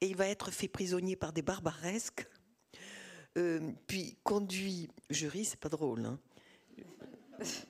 [0.00, 2.28] Et il va être fait prisonnier par des barbaresques,
[3.38, 4.88] euh, puis conduit.
[5.10, 6.04] Je ris, c'est pas drôle.
[6.06, 6.18] Hein.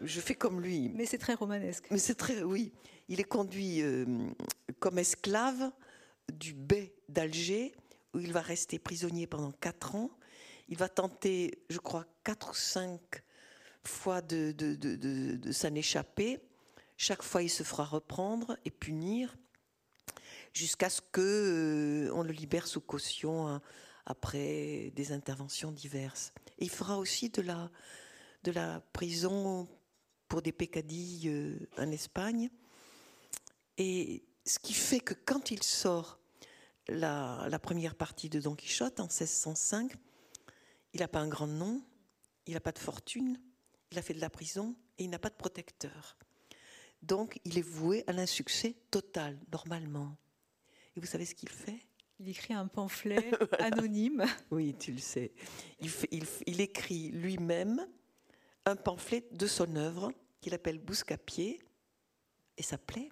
[0.01, 0.91] Je fais comme lui.
[0.95, 1.87] Mais c'est très romanesque.
[1.91, 2.73] Mais c'est très, oui.
[3.09, 4.05] Il est conduit euh,
[4.79, 5.71] comme esclave
[6.33, 7.73] du bey d'Alger,
[8.15, 10.11] où il va rester prisonnier pendant quatre ans.
[10.73, 13.23] Il va tenter, je crois, quatre ou cinq
[13.85, 16.41] fois de, s'en échapper.
[16.97, 19.37] Chaque fois, il se fera reprendre et punir
[20.55, 21.21] jusqu'à ce que
[22.09, 23.61] euh, on le libère sous caution hein,
[24.07, 26.33] après des interventions diverses.
[26.57, 27.71] Il fera aussi de la,
[28.43, 29.69] de la prison
[30.27, 32.49] pour des pécadilles euh, en Espagne.
[33.77, 36.19] Et ce qui fait que quand il sort
[36.89, 39.99] la, la première partie de Don Quichotte en 1605,
[40.95, 41.83] il n'a pas un grand nom,
[42.47, 43.41] il n'a pas de fortune,
[43.91, 46.17] il a fait de la prison et il n'a pas de protecteur.
[47.03, 50.17] Donc il est voué à l'insuccès total, normalement.
[50.97, 51.81] Et vous savez ce qu'il fait?
[52.21, 54.25] Il écrit un pamphlet anonyme.
[54.51, 55.33] Oui, tu le sais.
[55.81, 57.87] Il, écrit lui-même
[58.65, 61.59] un pamphlet de son œuvre qu'il appelle Bouscapier,
[62.57, 63.11] et ça plaît,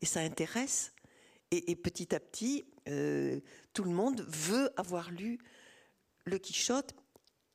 [0.00, 0.92] et ça intéresse.
[1.50, 3.38] Et, petit à petit, euh,
[3.72, 5.38] tout le monde veut avoir lu
[6.24, 6.94] le Quichotte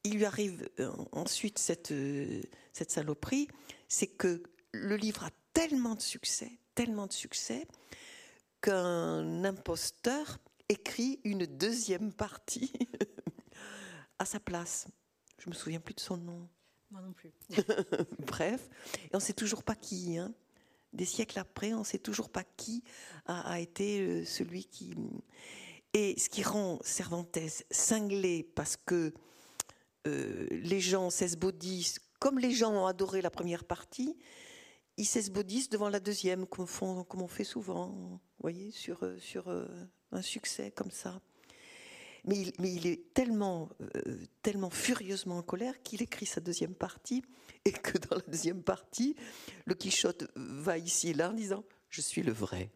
[0.04, 2.42] il lui arrive euh, ensuite cette, euh,
[2.74, 3.48] cette saloperie,
[3.88, 7.68] c'est que le livre a tellement de succès, tellement de succès,
[8.62, 10.38] qu'un imposteur
[10.70, 12.72] écrit une deuxième partie
[14.20, 14.88] à sa place.
[15.38, 16.48] Je me souviens plus de son nom.
[16.92, 17.32] Moi non plus.
[18.20, 18.70] Bref,
[19.06, 20.18] et on ne sait toujours pas qui.
[20.18, 20.34] Hein.
[20.92, 22.84] Des siècles après, on ne sait toujours pas qui
[23.26, 24.96] a, a été euh, celui qui.
[25.94, 27.38] Et ce qui rend Cervantes
[27.72, 29.14] cinglé, parce que
[30.08, 34.16] euh, les gens s'esbaudissent, comme les gens ont adoré la première partie,
[34.98, 36.68] ils s'esbaudissent devant la deuxième, comme,
[37.14, 39.66] on fait souvent, vous voyez, sur, euh, sur euh,
[40.12, 41.22] un succès comme ça.
[42.26, 43.70] Mais il, est tellement,
[44.42, 47.24] tellement furieusement en colère qu'il écrit sa deuxième partie,
[47.66, 49.16] et que dans la deuxième partie,
[49.66, 52.70] le Quichotte va ici et là en disant je suis le vrai.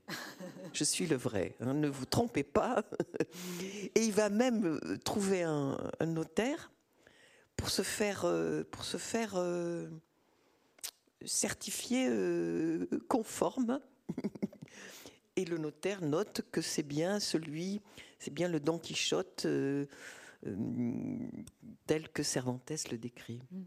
[0.73, 1.55] Je suis le vrai.
[1.59, 2.83] Hein, ne vous trompez pas.
[3.95, 6.71] Et il va même trouver un notaire
[7.55, 8.63] pour se faire, euh,
[9.35, 9.89] euh,
[11.25, 13.79] certifier euh, conforme.
[15.35, 17.81] Et le notaire note que c'est bien celui,
[18.19, 19.85] c'est bien le Don Quichotte euh,
[21.85, 23.41] tel que Cervantes le décrit.
[23.51, 23.61] Mm.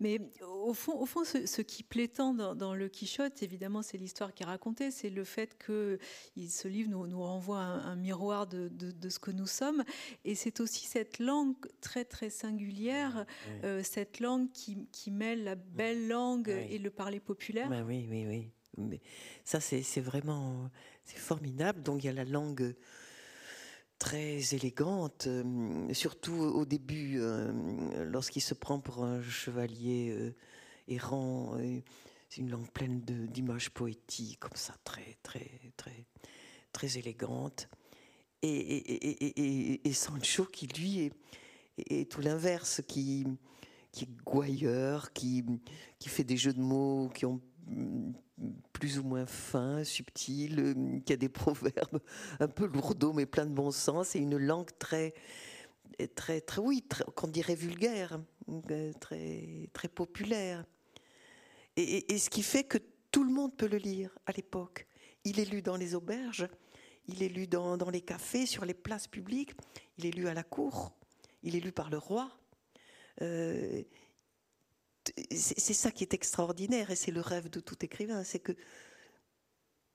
[0.00, 4.34] Mais au fond, au fond ce, qui plaît tant dans, le Quichotte, évidemment, c'est l'histoire
[4.34, 5.98] qui est racontée, c'est le fait que
[6.36, 8.70] ce livre nous, nous renvoie un, miroir de,
[9.08, 9.84] ce que nous sommes,
[10.24, 13.26] et c'est aussi cette langue très très singulière,
[13.64, 17.68] euh, cette langue qui, mêle la belle langue et le parler populaire.
[17.68, 18.50] Ben oui, oui, oui.
[18.78, 19.02] Mais
[19.44, 20.70] ça, c'est vraiment
[21.04, 21.82] c'est formidable.
[21.82, 22.74] Donc il y a la langue
[24.02, 27.52] très élégante, euh, surtout au début, euh,
[28.02, 30.34] lorsqu'il se prend pour un chevalier euh,
[30.88, 31.56] errant.
[32.28, 36.04] c'est une langue pleine d'images poétiques, comme ça, très, très, très,
[36.72, 37.68] très élégante.
[38.42, 41.12] Et, et, Sancho, qui lui
[41.78, 43.24] est, tout l'inverse, qui,
[43.92, 45.44] qui est gouailleur, qui,
[46.00, 47.40] qui fait des jeux de mots qui ont
[48.72, 52.00] plus ou moins fin, subtil, qui a des proverbes
[52.40, 55.14] un peu lourdeaux mais plein de bon sens et une langue très,
[56.14, 58.20] très, très oui, qu'on dirait vulgaire,
[59.00, 60.64] très, très populaire.
[61.76, 62.78] Et, ce qui fait que
[63.10, 64.86] tout le monde peut le lire à l'époque.
[65.24, 66.48] Il est lu dans les auberges,
[67.06, 69.52] il est lu dans, dans, les cafés, sur les places publiques,
[69.98, 70.92] il est lu à la cour,
[71.42, 72.30] il est lu par le roi.
[73.20, 73.82] Euh,
[75.30, 78.52] c'est ça qui est extraordinaire et c'est le rêve de tout écrivain, c'est que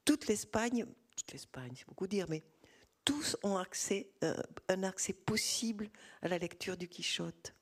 [0.06, 2.44] toute l'Espagne, toute l'Espagne, c'est beaucoup dire, mais
[3.04, 4.36] tous ont accès, euh,
[4.68, 5.90] un accès possible
[6.22, 7.54] à la lecture du Quichotte.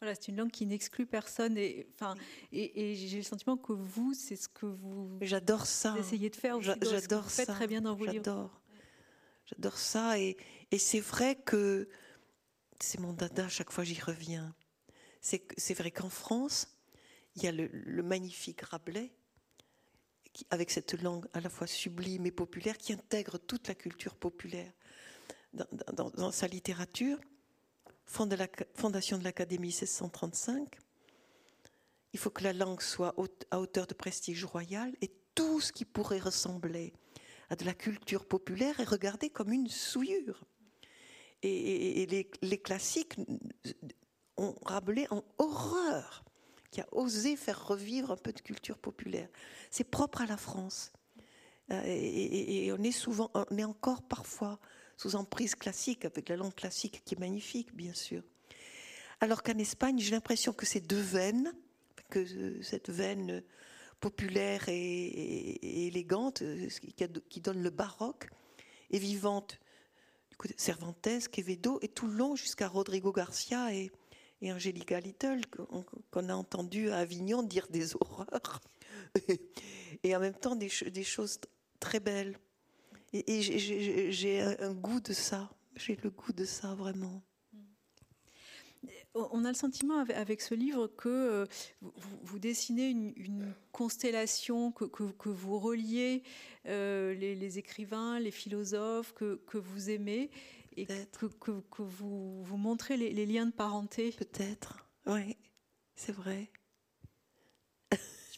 [0.00, 1.58] Voilà, c'est une langue qui n'exclut personne.
[1.58, 2.14] Et, enfin,
[2.52, 5.96] et, j'ai le sentiment que vous, c'est ce que vous j'adore ça.
[5.98, 6.60] essayez de faire.
[6.60, 7.46] J'adore ça.
[7.46, 8.60] très bien dans vos J'adore.
[9.46, 10.18] J'adore ça.
[10.20, 10.36] Et,
[10.70, 11.88] et c'est vrai que
[12.80, 14.54] c'est mon dada, à chaque fois j'y reviens.
[15.20, 16.68] C'est vrai qu'en France,
[17.36, 19.12] il y a le, magnifique Rabelais,
[20.50, 24.72] avec cette langue à la fois sublime et populaire, qui intègre toute la culture populaire
[25.52, 27.18] dans sa littérature
[28.08, 30.78] fondation de l'Académie 1635.
[32.12, 33.14] Il faut que la langue soit
[33.50, 36.92] à hauteur de prestige royal et tout ce qui pourrait ressembler
[37.50, 40.42] à de la culture populaire est regardé comme une souillure.
[41.42, 42.06] Et,
[42.42, 43.14] les, classiques
[44.38, 46.24] ont rappelé en horreur
[46.70, 49.28] qui a osé faire revivre un peu de culture populaire.
[49.70, 50.92] C'est propre à la France.
[51.70, 54.58] Euh, et, on est souvent, on est encore parfois
[54.96, 58.22] sous emprise classique, avec la langue classique qui est magnifique, bien sûr.
[59.20, 61.52] Alors qu'en Espagne, j'ai l'impression que ces deux veines,
[62.10, 63.42] que cette veine
[64.00, 66.42] populaire et, élégante,
[67.28, 68.28] qui, donne le baroque,
[68.90, 69.58] est vivante.
[70.56, 73.90] Cervantes, Quevedo, et tout le long jusqu'à Rodrigo Garcia et,
[74.40, 75.40] et Angelica Little,
[76.10, 78.60] qu'on a entendu à Avignon dire des horreurs,
[80.02, 81.40] et en même temps des, choses
[81.80, 82.38] très belles.
[83.12, 83.42] Et,
[84.12, 85.50] j'ai un goût de ça.
[85.76, 87.22] J'ai le goût de ça vraiment.
[89.14, 91.46] On a le sentiment avec ce livre que euh,
[91.80, 96.22] vous, dessinez une, constellation, que, vous reliez
[96.66, 100.30] euh, les, écrivains, les philosophes que, vous aimez
[100.80, 104.12] et que, vous, vous montrez les liens de parenté.
[104.12, 105.36] Peut-être, oui,
[105.96, 106.50] c'est vrai.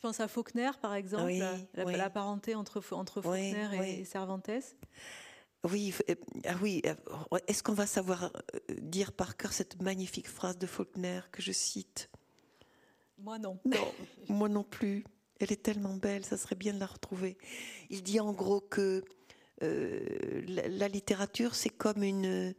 [0.01, 1.31] Je pense à Faulkner, par exemple,
[1.75, 4.49] la, parenté entre, entre Faulkner et Cervantes.
[5.65, 6.15] Oui, euh,
[6.47, 6.81] ah oui.
[6.87, 6.95] Euh,
[7.47, 11.53] est-ce qu'on va savoir euh, dire par cœur cette magnifique phrase de Faulkner que je
[11.53, 12.09] cite?
[13.19, 13.59] Moi non.
[13.67, 13.93] Non,
[14.31, 15.05] moi non plus.
[15.39, 17.37] Elle est tellement belle, ça serait bien de la retrouver.
[17.91, 19.05] Il dit en gros que
[19.61, 22.55] la, littérature, c'est comme une,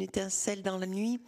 [0.00, 1.20] étincelle dans la nuit.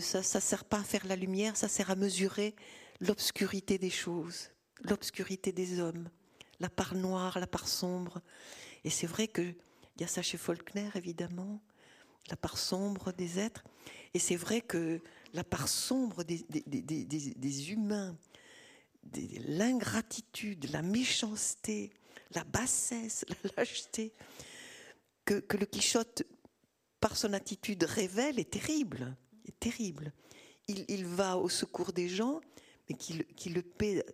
[0.00, 2.54] ça ne sert pas à faire la lumière, ça sert à mesurer
[3.00, 4.50] l'obscurité des choses,
[4.82, 6.08] l'obscurité des hommes,
[6.60, 8.20] la part noire, la part sombre.
[8.84, 9.56] Et c'est vrai qu'il
[9.98, 11.60] y a ça chez Faulkner, évidemment,
[12.30, 13.64] la part sombre des êtres.
[14.14, 15.00] Et c'est vrai que
[15.32, 18.16] la part sombre des, humains,
[19.48, 21.90] l'ingratitude, la méchanceté,
[22.34, 24.12] la bassesse, la lâcheté,
[25.24, 26.24] que, que, le Quichotte,
[27.00, 29.16] par son attitude, révèle est terrible.
[29.46, 30.12] Est terrible.
[30.68, 32.40] Il, il va au secours des gens,
[32.88, 34.04] mais qui, le paie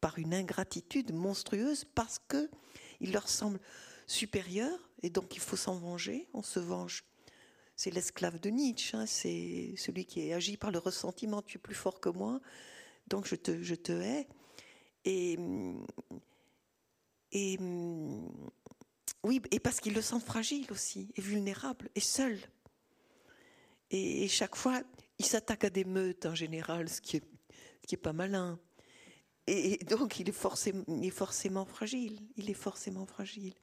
[0.00, 2.50] par une ingratitude monstrueuse parce que
[3.00, 3.58] il leur semble
[4.06, 6.28] supérieur et donc il faut s'en venger.
[6.34, 7.04] On se venge.
[7.76, 11.42] C'est l'esclave de Nietzsche, hein, c'est celui qui agit par le ressentiment.
[11.42, 12.40] Tu es plus fort que moi,
[13.08, 14.28] donc je te, je te hais.
[15.04, 15.38] Et,
[17.34, 17.58] et
[19.22, 22.38] oui, et parce qu'il le sent fragile aussi, et vulnérable, et seul.
[23.90, 24.82] Et, chaque fois,
[25.18, 27.24] il s'attaque à des meutes en général, ce qui est
[27.86, 28.58] qui est pas malin.
[29.46, 32.18] Et, donc, il est, forcément, il est forcément fragile.
[32.36, 33.54] Il est forcément fragile.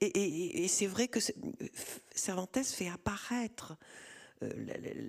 [0.00, 1.20] Et, c'est vrai que
[2.14, 3.76] Cervantes fait apparaître
[4.42, 4.50] euh,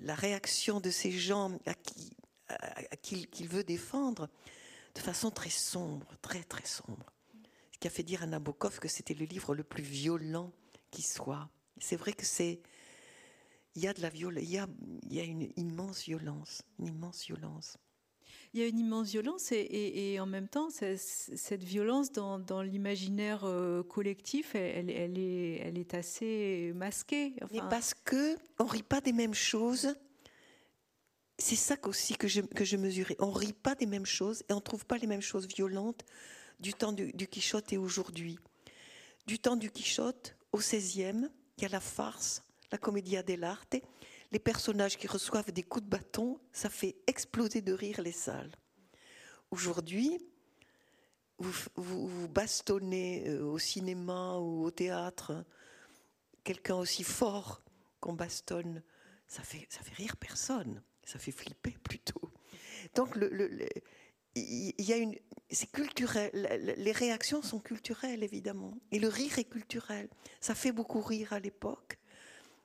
[0.04, 2.10] la, réaction de ces gens à qui,
[2.48, 4.28] à, qu'il veut défendre
[4.94, 7.10] de façon très sombre, très très sombre.
[7.84, 10.50] Qui a fait dire à Nabokov que c'était le livre le plus violent
[10.90, 11.50] qui soit.
[11.76, 12.62] C'est vrai que c'est
[13.74, 14.66] il y a de la violence, il y a,
[15.02, 17.76] il y a une immense violence, une immense violence
[18.54, 23.82] il y a une immense violence et, en même temps, cette violence dans, l'imaginaire euh,
[23.82, 27.34] collectif, elle, est, elle est assez masquée.
[27.52, 29.94] Mais parce que on rit pas des mêmes choses.
[31.38, 33.16] C'est ça aussi que je, que je mesurais.
[33.18, 36.06] On rit pas des mêmes choses et on trouve pas les mêmes choses violentes
[36.60, 38.38] du temps du, Quichotte et aujourd'hui.
[39.26, 42.42] Du temps du Quichotte, au XVIe, il y a la farce,
[42.72, 43.76] la commedia dell'arte,
[44.32, 48.54] les personnages qui reçoivent des coups de bâton, ça fait exploser de rire les salles.
[49.50, 50.18] aujourd'hui,
[51.38, 55.44] vous, vous, bastonnez euh, au cinéma ou au théâtre
[56.44, 57.62] quelqu'un aussi fort
[58.00, 58.82] qu'on bastonne,
[59.26, 62.30] ça fait, ça fait rire personne, ça fait flipper plutôt.
[62.94, 63.16] Donc
[64.36, 65.16] il y a une,
[65.54, 66.30] c'est culturel.
[66.78, 70.08] Les réactions sont culturelles évidemment, et le rire est culturel.
[70.40, 71.98] Ça fait beaucoup rire à l'époque.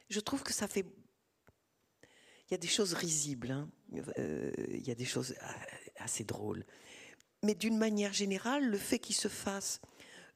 [0.10, 0.86] Je trouve que ça fait.
[2.48, 3.70] Il y a des choses risibles, hein.
[4.18, 5.46] euh, il y a des choses euh,
[6.00, 6.66] assez drôles
[7.44, 9.80] mais d'une manière générale, le fait qu'il se fasse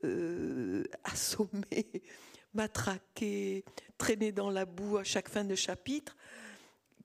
[0.03, 2.03] euh, assommer,
[2.53, 3.63] matraquer,
[3.97, 6.15] traîner dans la boue à chaque fin de chapitre,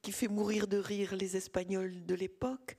[0.03, 2.76] qui fait mourir de rire les Espagnols de l'époque,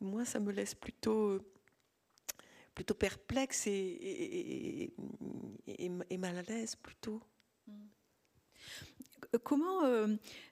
[0.00, 1.40] moi, ça me laisse plutôt,
[2.76, 4.92] plutôt perplexe et,
[5.66, 7.22] et, mal à l'aise plutôt.
[9.42, 10.08] Comment euh,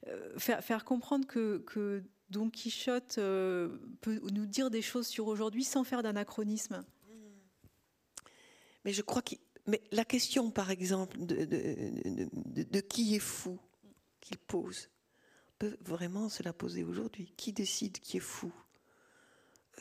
[0.09, 5.27] euh, faire, faire, comprendre que, que Don Quichotte euh, peut nous dire des choses sur
[5.27, 6.83] aujourd'hui sans faire d'anachronisme?
[8.85, 9.35] Mais je crois que
[9.66, 13.59] mais la question, par exemple, de, qui est fou
[14.20, 14.91] qu'il pose,
[15.59, 17.33] peut vraiment se la poser aujourd'hui.
[17.37, 18.53] Qui décide qui est fou?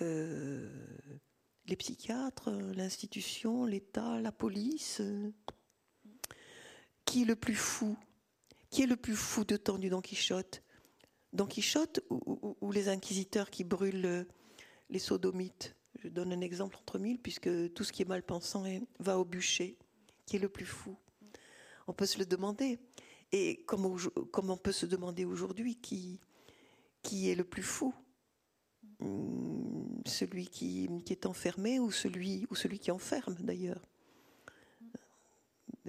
[0.02, 0.70] Euh,
[1.68, 5.02] Les psychiatres, l'institution, l'État, la police
[7.06, 7.98] Qui est le plus fou
[8.70, 10.62] Qui est le plus fou de temps du Don Quichotte?
[11.32, 14.24] Don Quichotte ou, les inquisiteurs qui brûlent euh,
[14.90, 15.76] les sodomites?
[16.04, 18.66] Je donne un exemple entre mille, puisque tout ce qui est mal pensant
[19.00, 19.78] va au bûcher,
[20.26, 20.96] qui est le plus fou.
[21.88, 22.80] On peut se le demander.
[23.32, 26.20] Et comme, on peut se demander aujourd'hui qui,
[27.12, 27.94] est le plus fou
[30.06, 33.82] Celui qui, qui, est enfermé ou celui, ou celui qui enferme d'ailleurs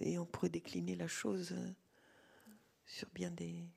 [0.00, 1.68] Et on pourrait décliner la chose euh,
[2.86, 3.68] sur bien des,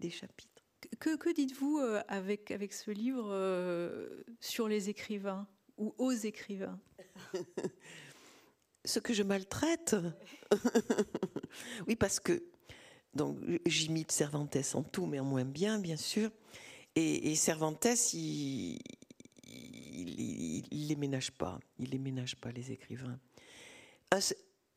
[0.00, 0.62] des chapitres.
[0.98, 6.80] Que, que dites-vous euh, avec, avec ce livre euh, sur les écrivains ou aux écrivains
[8.84, 9.96] Ce que je maltraite
[11.86, 12.42] Oui, parce que
[13.14, 16.30] donc j'imite Cervantes en tout, mais en moins bien, bien sûr.
[16.96, 18.78] Et, Cervantes, il,
[19.46, 21.58] il, les ménage pas.
[21.78, 23.18] Il les ménage pas les écrivains.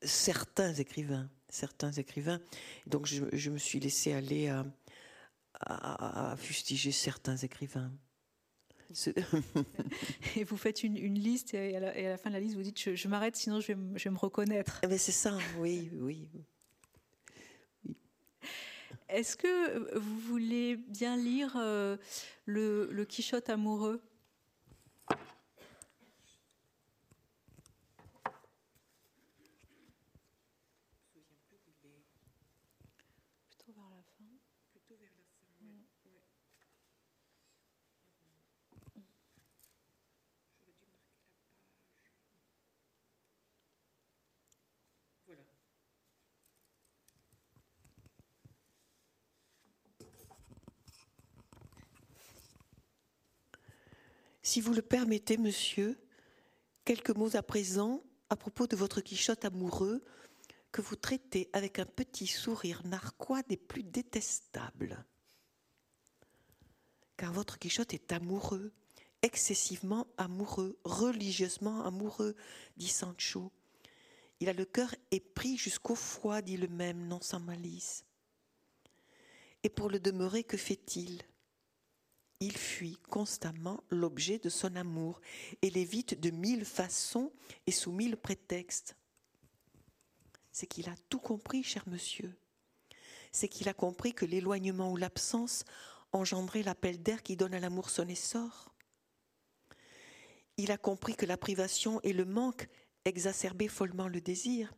[0.02, 2.42] certains écrivains, certains écrivains.
[2.88, 4.66] Donc je, je me suis laissé aller à,
[5.60, 7.92] à, fustiger certains écrivains.
[10.38, 13.08] et vous faites une, liste et à, la, fin de la liste vous dites je,
[13.10, 14.80] m'arrête sinon je vais, je vais, me reconnaître.
[14.82, 16.30] Mais eh ben, c'est ça, oui, oui.
[19.10, 21.98] Est-ce que vous voulez bien lire euh,
[22.46, 24.02] le, le Quichotte amoureux?
[54.58, 56.00] Si vous le permettez, monsieur,
[56.84, 58.02] quelques mots à présent
[58.32, 60.04] à propos de votre Quichotte amoureux
[60.72, 65.06] que vous traitez avec un petit sourire narquois des plus détestables.
[67.18, 68.74] Car votre Quichotte est amoureux,
[69.22, 72.36] excessivement amoureux, religieusement amoureux,
[72.78, 73.52] dit Sancho.
[74.40, 78.06] Il a le cœur épris jusqu'au foie, dit le même, non sans malice.
[79.62, 81.22] Et pour le demeurer, que fait-il?
[82.40, 85.22] Il fuit constamment l'objet de son amour
[85.62, 87.32] et l'évite de mille façons
[87.66, 88.96] et sous mille prétextes.
[90.52, 92.36] C'est qu'il a tout compris, cher monsieur.
[93.32, 95.66] C'est qu'il a compris que l'éloignement ou l'absence
[96.12, 98.74] engendrait l'appel d'air qui donne à l'amour son essor.
[100.58, 102.68] Il a compris que la privation et le manque
[103.06, 104.74] exacerbaient follement le désir.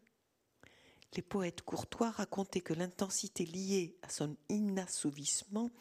[1.16, 5.72] Les poètes courtois racontaient que l'intensité liée à son inassouvissement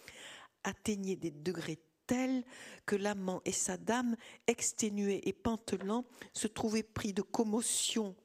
[0.65, 2.45] atteignait des degrés tels
[2.87, 8.17] que l'amant et sa dame, exténués et pantelants, se trouvaient pris de commotion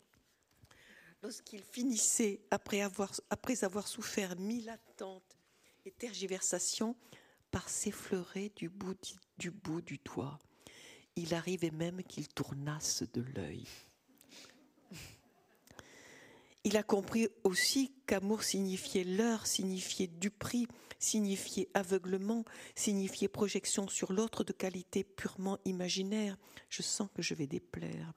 [1.24, 5.38] lorsqu'ils finissaient, après avoir, souffert mille attentes
[5.86, 6.96] et tergiversations,
[7.50, 8.98] par s'effleurer du bout
[9.38, 10.40] du, bout du doigt.
[11.16, 13.68] Il arrivait même qu'ils tournassent de l'œil.
[16.66, 24.14] Il a compris aussi qu'amour signifiait l'heure, signifiait du prix, signifiait aveuglement, signifiait projection sur
[24.14, 26.38] l'autre de qualité purement imaginaire.
[26.70, 28.14] Je sens que je vais déplaire.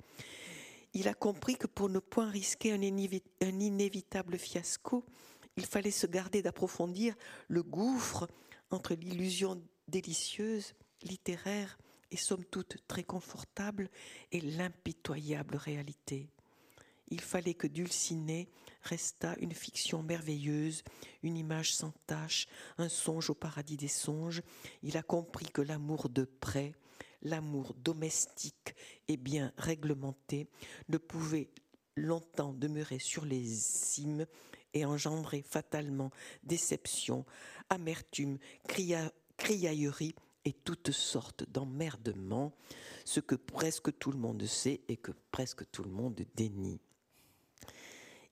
[0.94, 5.04] Il a compris que pour ne point risquer un, inévitable fiasco,
[5.56, 7.14] il fallait se garder d'approfondir
[7.48, 8.28] le gouffre
[8.70, 10.72] entre l'illusion délicieuse,
[11.02, 11.76] littéraire,
[12.12, 13.90] et somme toute très confortable
[14.30, 16.30] est l'impitoyable réalité.
[17.08, 18.48] Il fallait que Dulcinée
[18.82, 20.82] restât une fiction merveilleuse,
[21.22, 22.48] une image sans tache,
[22.78, 24.42] un songe au paradis des songes.
[24.82, 26.74] Il a compris que l'amour de près,
[27.22, 28.74] l'amour domestique
[29.08, 30.48] et bien réglementé
[30.88, 31.50] ne pouvait
[31.96, 34.26] longtemps demeurer sur les cimes
[34.74, 36.10] et engendrer fatalement
[36.42, 37.24] déception,
[37.70, 38.38] amertume,
[39.36, 42.52] criaillerie et toutes sortes d'emmerdements,
[43.04, 46.80] ce que presque tout le monde sait et que presque tout le monde dénie.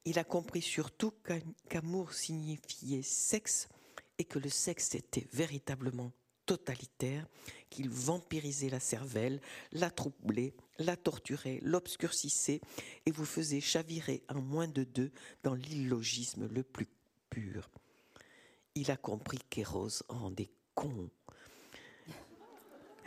[0.05, 1.13] Il a compris surtout
[1.69, 3.69] qu'amour signifiait sexe
[4.19, 6.13] et que le sexe était véritablement
[6.47, 7.27] totalitaire,
[7.71, 9.41] qu'il vampirisait la cervelle,
[9.73, 12.61] la troublait, la torturait, l'obscurcissait
[13.07, 15.11] et vous faisait chavirer en moins de deux
[15.43, 16.89] dans l'illogisme le plus
[17.31, 17.71] pur.
[18.75, 21.09] Il a compris qu'Eros rendait con.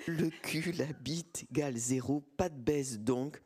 [0.07, 3.41] Le cul, la bite, égale zéro, pas de baisse donc,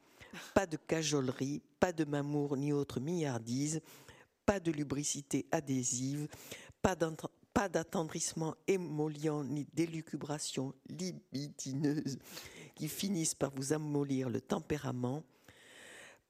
[0.53, 3.81] pas de cajolerie, pas de mamour ni autre milliardise,
[4.45, 6.27] pas de lubricité adhésive,
[6.81, 12.17] pas d'attendrissement émollient ni d'élucubration libidineuse
[12.75, 15.23] qui finissent par vous amollir le tempérament,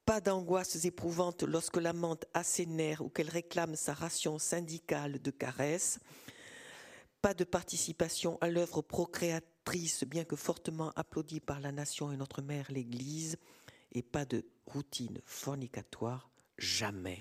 [0.06, 2.68] pas d'angoisses éprouvantes lorsque l'amante a ses
[3.00, 6.00] ou qu'elle réclame sa ration syndicale de caresses,
[7.22, 12.42] pas de participation à l'œuvre procréatrice, bien que fortement applaudie par la nation et notre
[12.42, 13.38] mère l'Église,
[13.92, 17.20] et pas de routine fornicatoire, jamais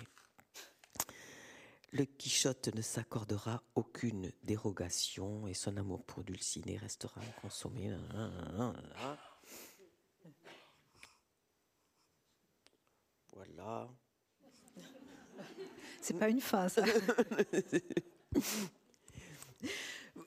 [1.93, 7.93] le Quichotte ne s'accordera aucune dérogation et son amour pour Dulcinée restera consommé.
[13.35, 13.89] Voilà.
[16.01, 16.85] C'est pas une fin, ça.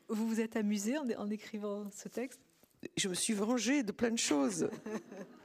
[0.10, 2.42] vous vous êtes amusé en, écrivant ce texte?
[2.98, 4.70] Je me suis vengée de plein de choses.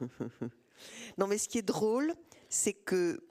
[1.17, 2.13] non, mais ce qui est drôle,
[2.49, 3.23] c'est que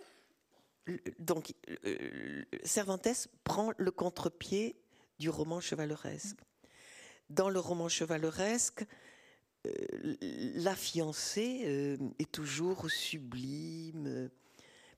[1.18, 4.76] donc, euh, Cervantes prend le contre-pied
[5.18, 6.38] du roman chevaleresque.
[7.30, 8.86] Dans le roman chevaleresque,
[9.66, 10.16] euh,
[10.54, 14.30] la fiancée euh, est toujours sublime,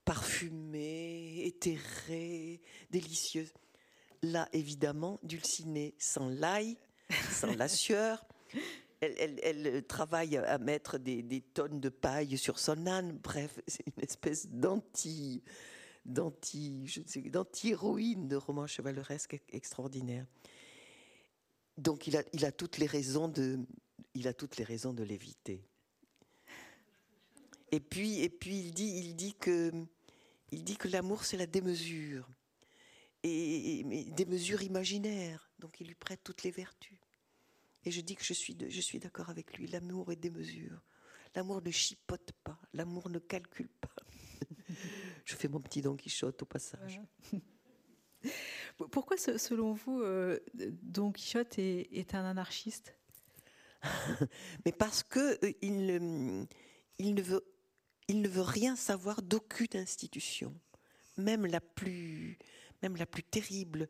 [0.05, 3.53] parfumée, éthérée, délicieuse.
[4.23, 6.77] Là, évidemment, Dulcinée sans l'ail,
[7.31, 8.25] sans la sueur.
[9.01, 13.19] Elle, travaille à mettre des, tonnes de paille sur son âne.
[13.23, 15.43] Bref, c'est une espèce d'anti
[16.07, 20.25] d'anti-héroïne de roman chevaleresque extraordinaire.
[21.77, 23.59] Donc il a, toutes les raisons de,
[24.15, 25.65] il a toutes les raisons de l'éviter.
[27.73, 29.73] Et puis, et puis il dit, il dit que,
[30.51, 32.29] il dit que l'amour c'est la démesure
[33.23, 33.85] et,
[34.15, 35.51] des mesures imaginaires.
[35.59, 36.99] Donc il lui prête toutes les vertus.
[37.85, 39.67] Et je dis que je suis, je suis d'accord avec lui.
[39.67, 40.83] L'amour est démesure.
[41.35, 42.59] L'amour ne chipote pas.
[42.73, 43.95] L'amour ne calcule pas.
[45.25, 47.01] Je fais mon petit Don Quichotte au passage.
[48.91, 52.97] Pourquoi, selon vous, euh, Don Quichotte est, un anarchiste?
[54.65, 55.87] Mais parce que euh, il,
[57.15, 57.45] ne veut,
[58.09, 60.55] il ne veut rien savoir d'aucune institution,
[61.17, 62.39] même la plus,
[62.83, 63.89] même la plus terrible,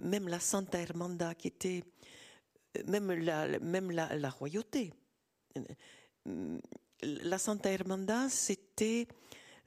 [0.00, 1.84] même la Santa Hermanda qui était,
[2.86, 4.92] même la, même la royauté.
[7.02, 9.08] La Santa Hermanda, c'était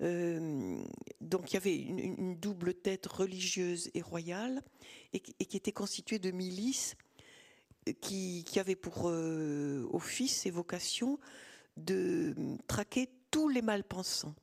[0.01, 0.83] euh,
[1.21, 4.61] donc il y avait une, double tête religieuse et royale,
[5.13, 6.95] et, qui était constituée de milices
[8.01, 11.19] qui, qui avaient pour euh, office et vocation
[11.77, 12.35] de
[12.67, 14.35] traquer tous les malpensants.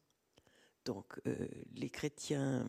[0.84, 1.34] Donc euh,
[1.74, 2.66] les chrétiens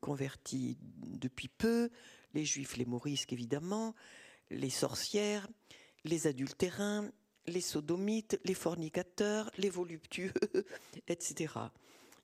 [0.00, 1.90] convertis depuis peu,
[2.34, 3.94] les juifs, les morisques évidemment,
[4.52, 5.48] les sorcières,
[6.04, 7.10] les adultérins,
[7.46, 10.32] les sodomites, les fornicateurs, les voluptueux,
[11.08, 11.48] etc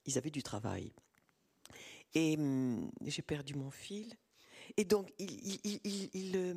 [0.08, 0.92] ils avaient du travail.
[2.14, 4.16] Et hum, j'ai perdu mon fil.
[4.76, 6.54] Et donc, il, euh,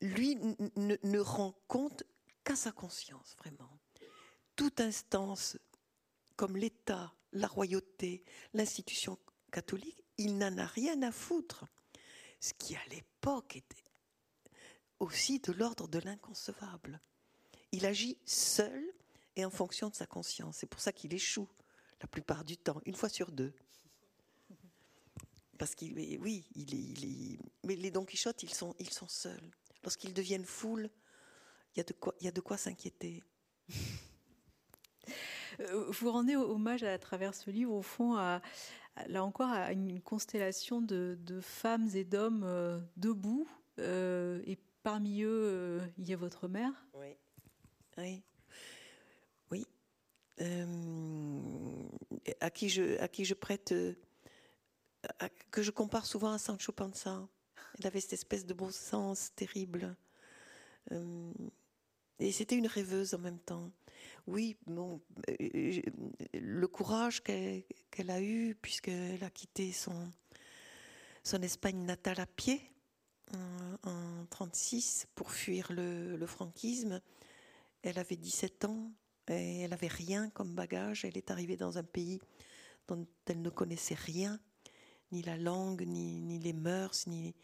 [0.00, 0.36] lui
[0.76, 2.02] ne, rend compte
[2.44, 3.78] qu'à sa conscience, vraiment.
[4.56, 5.58] Toute instance,
[6.36, 8.24] comme l'État, la royauté,
[8.54, 9.18] l'institution
[9.50, 11.66] catholique, il n'en a rien à foutre.
[12.40, 13.84] Ce qui, à l'époque, était
[15.02, 17.00] aussi de l'ordre de l'inconcevable.
[17.72, 18.82] Il agit seul
[19.36, 20.58] et en fonction de sa conscience.
[20.58, 21.48] C'est pour ça qu'il échoue
[22.00, 23.52] la plupart du temps, une fois sur deux.
[25.58, 29.50] Parce qu'il, oui, il est, mais les Don Quichotte, ils sont, ils sont seuls.
[29.84, 30.90] Lorsqu'ils deviennent foule,
[31.74, 33.22] il y a de quoi, il y a de quoi s'inquiéter.
[35.60, 38.40] Euh, vous rendez hommage à, travers ce livre, au fond, à,
[39.06, 43.46] là encore, à une constellation de, femmes et d'hommes euh, debout,
[43.78, 46.72] euh, et parmi eux, il y a votre mère.
[46.94, 47.16] Oui.
[47.98, 48.22] Oui.
[49.50, 49.66] Oui.
[50.40, 51.88] Euh,
[52.40, 53.72] à, qui je, à qui je prête.
[53.72, 53.94] Euh,
[55.50, 57.28] que je compare souvent à Sancho Panza.
[57.78, 59.96] Il avait cette espèce de bon sens terrible.
[60.92, 61.32] Euh,
[62.18, 63.70] et c'était une rêveuse en même temps.
[64.26, 65.00] Oui, bon,
[66.34, 70.10] le courage qu'elle a eu, puisqu'elle a quitté son,
[71.24, 72.71] son Espagne natale à pied
[73.34, 77.00] en 1936 pour fuir le, le franquisme.
[77.82, 78.90] Elle avait 17 ans
[79.28, 81.04] et elle n'avait rien comme bagage.
[81.04, 82.20] Elle est arrivée dans un pays
[82.88, 84.38] dont elle ne connaissait rien,
[85.10, 87.34] ni la langue, ni, ni les mœurs, ni,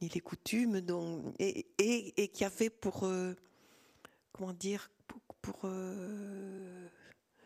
[0.00, 3.34] ni les coutumes, donc, et, et, et qui avait pour, euh,
[4.32, 6.88] comment dire, pour, pour euh,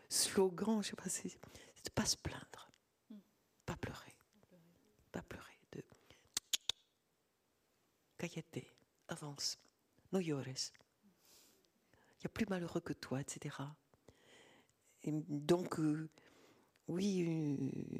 [0.09, 2.71] slogan, je sais pas, c'est de pas se plaindre,
[3.65, 4.15] pas pleurer,
[5.11, 5.56] pas pleurer,
[8.17, 8.65] Cayette,
[9.07, 9.59] avance,
[10.11, 10.71] no llores
[12.19, 13.55] il y a plus malheureux que toi, etc.
[15.03, 16.09] Et donc, euh,
[16.87, 17.99] oui, euh,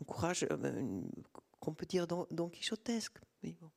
[0.00, 1.00] un courage euh,
[1.60, 3.18] qu'on peut dire don, don quichotesque.
[3.42, 3.70] Mais bon,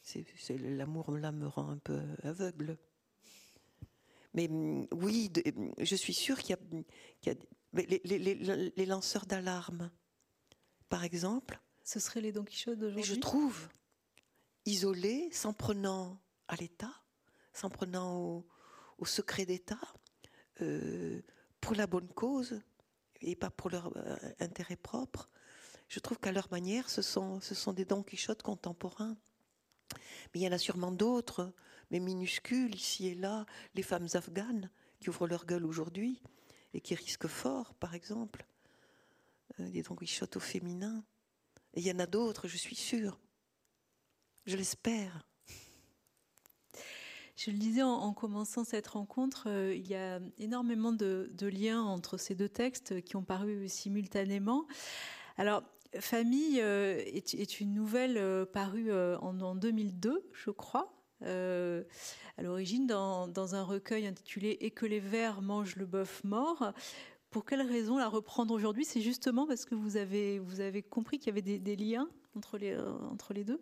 [0.00, 0.24] c'est,
[0.58, 2.76] l'amour là me rend un peu aveugle.
[4.34, 5.42] Mais mm, oui, de,
[5.78, 6.82] je suis sûre qu'il y a,
[7.20, 7.38] qu'il y a
[7.74, 9.90] les, les, les, les, lanceurs d'alarme,
[10.88, 11.60] par exemple.
[11.84, 13.00] Ce seraient les Don Quichotte d'aujourd'hui?
[13.00, 13.68] Mais je trouve
[14.66, 16.92] isolés, s'en prenant à l'État,
[17.52, 18.44] s'en prenant
[18.98, 19.80] au, secret d'État
[20.60, 21.20] euh,
[21.60, 22.60] pour la bonne cause
[23.20, 25.28] et pas pour leur euh, intérêt propre.
[25.88, 29.16] Je trouve qu'à leur manière, ce sont, ce sont des Don Quichotte contemporains.
[30.32, 31.52] Mais il y en a sûrement d'autres,
[31.90, 33.44] mais minuscules, ici et là,
[33.74, 36.22] les femmes afghanes qui ouvrent leur gueule aujourd'hui
[36.74, 38.46] et qui risquent fort, par exemple,
[39.60, 41.04] euh, des Don Quichotte au féminin.
[41.74, 43.18] Et il y en a d'autres, je suis sûre.
[44.46, 45.24] Je l'espère.
[47.36, 52.16] Je le disais en, commençant cette rencontre, euh, il y a énormément de, liens entre
[52.16, 54.66] ces deux textes qui ont paru simultanément.
[55.38, 55.62] Alors,
[55.98, 60.92] Famille euh, est, une nouvelle euh, parue en, en, 2002, je crois.
[61.20, 66.72] À l'origine, dans, un recueil intitulé Et que les vers mangent le bœuf mort.
[67.30, 68.84] Pour quelle raison la reprendre aujourd'hui?
[68.84, 70.40] C'est justement parce que vous avez,
[70.90, 73.60] compris qu'il y avait des, liens entre les deux?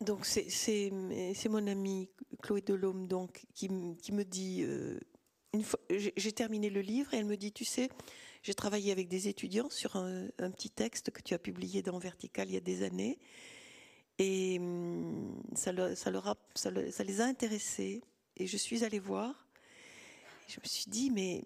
[0.00, 2.08] Donc c'est mon ami
[2.42, 4.98] Chloé Delhomme donc qui, me dit euh,
[5.52, 7.90] une fois j'ai terminé le livre et elle me dit tu sais
[8.42, 12.48] j'ai travaillé avec des étudiants sur un, petit texte que tu as publié dans Vertical
[12.48, 13.18] il y a des années.
[14.18, 18.02] Et hum, ça, ça, les a intéressés.
[18.36, 19.46] Et je suis allée voir.
[20.48, 21.44] Je me suis dit mais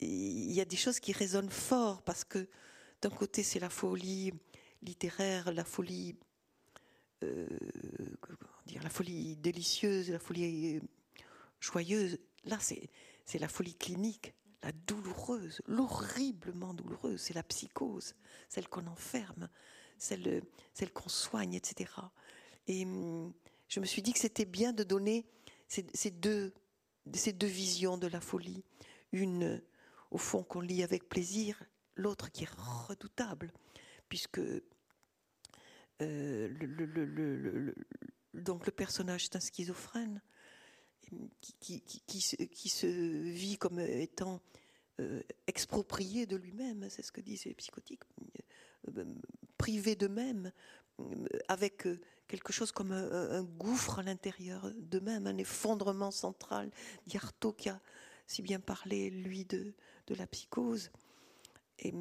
[0.00, 2.48] il y a des choses qui résonnent fort parce que
[3.02, 4.32] d'un côté c'est la folie
[4.82, 6.14] littéraire la folie
[7.24, 7.46] euh,
[8.82, 10.80] la folie délicieuse, la folie
[11.60, 12.18] joyeuse.
[12.44, 17.20] Là, c'est la folie clinique, la douloureuse, l'horriblement douloureuse.
[17.20, 18.14] C'est la psychose,
[18.48, 19.48] celle qu'on enferme,
[19.98, 20.42] celle,
[20.74, 21.90] celle qu'on soigne, etc.
[22.66, 23.32] Et hum,
[23.68, 25.26] je me suis dit que c'était bien de donner
[25.68, 26.52] ces, deux,
[27.12, 28.64] ces deux visions de la folie.
[29.12, 29.62] Une,
[30.10, 31.62] au fond, qu'on lit avec plaisir,
[31.94, 33.52] l'autre qui est redoutable,
[34.08, 34.40] puisque
[36.02, 37.74] euh, le,
[38.34, 40.22] donc le personnage est un schizophrène
[41.40, 44.40] qui, qui, se, qui se, vit comme étant
[45.00, 48.02] euh, exproprié de lui-même, c'est ce que disent les psychotiques,
[48.96, 49.04] euh,
[49.56, 50.52] privé d'eux-mêmes,
[51.46, 51.88] avec
[52.26, 56.70] quelque chose comme un, gouffre à l'intérieur d'eux-mêmes, un effondrement central.
[57.06, 57.80] Diarto qui a
[58.28, 59.72] si bien parlé, lui, de,
[60.06, 60.90] de la psychose.
[61.80, 61.92] Et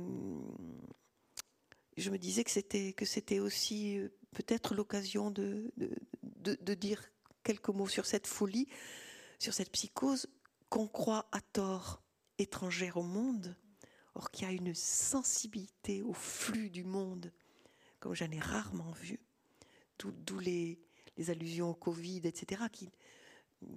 [1.97, 7.03] je me disais que c'était que c'était aussi euh, peut-être l'occasion de, de, de, dire
[7.43, 8.67] quelques mots sur cette folie,
[9.39, 10.27] sur cette psychose
[10.69, 12.03] qu'on croit à tort
[12.37, 13.55] étrangère au monde,
[14.13, 17.31] or qu'il y a une sensibilité au flux du monde,
[17.99, 19.19] comme j'en ai rarement vu,
[19.97, 20.79] d'où les,
[21.17, 22.91] les, allusions au Covid, etc., qui,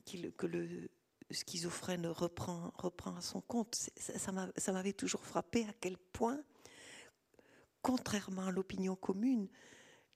[0.04, 0.90] qui, que le
[1.30, 3.74] schizophrène reprend, reprend à son compte.
[3.96, 4.18] Ça,
[4.56, 6.42] ça m'avait toujours frappé à quel point
[7.82, 9.48] contrairement à l'opinion commune,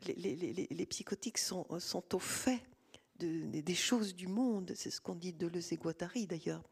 [0.07, 2.63] les, psychotiques sont, au fait
[3.19, 4.73] de, des choses du monde.
[4.75, 6.63] C'est ce qu'on dit de et Guattari d'ailleurs.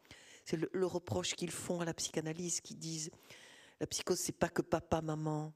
[0.45, 3.11] C'est le, reproche qu'ils font à la psychanalyse, qui disent
[3.81, 5.53] la psychose, c'est pas que papa, maman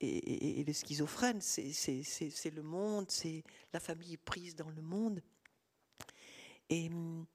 [0.00, 5.20] et, le schizophrène, c'est le monde, c'est la famille prise dans le monde.
[6.70, 7.26] Et hum,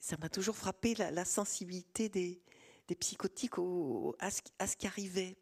[0.00, 2.40] ça m'a toujours frappé la, sensibilité des,
[3.00, 3.58] psychotiques
[4.18, 5.36] à, ce, à ce qui arrivait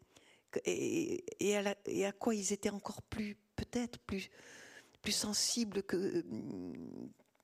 [0.65, 4.29] et, et, à la, et, à quoi ils étaient encore plus, peut-être plus,
[5.01, 6.23] plus sensibles que,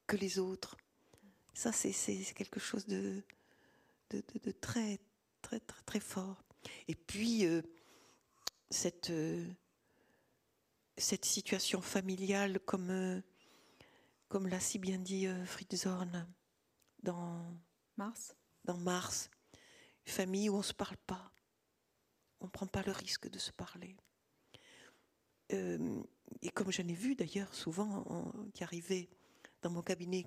[0.07, 0.77] que les autres.
[1.53, 1.91] Ça, c'est
[2.33, 3.23] quelque chose de,
[4.11, 4.99] de, très,
[5.41, 6.43] très, très, très fort.
[6.87, 7.61] Et puis, euh,
[8.69, 9.45] cette, euh,
[10.97, 13.21] cette situation familiale, comme, euh,
[14.27, 16.27] comme l'a si bien dit Fritz Horn
[17.03, 17.45] dans
[17.97, 18.35] Mars,
[18.65, 19.29] dans Mars,
[20.05, 21.31] une famille où on ne se parle pas,
[22.41, 23.95] on ne prend pas le risque de se parler.
[25.51, 29.09] et comme j'en ai vu d'ailleurs souvent qui arrivaient
[29.61, 30.25] dans mon cabinet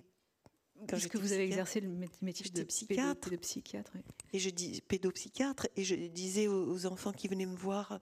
[0.89, 1.89] Puisque vous avez exercé le
[2.23, 3.93] métier de psychiatre, pédopsychiatre,
[4.33, 8.01] et je dis pédopsychiatre, et je disais aux, enfants qui venaient me voir,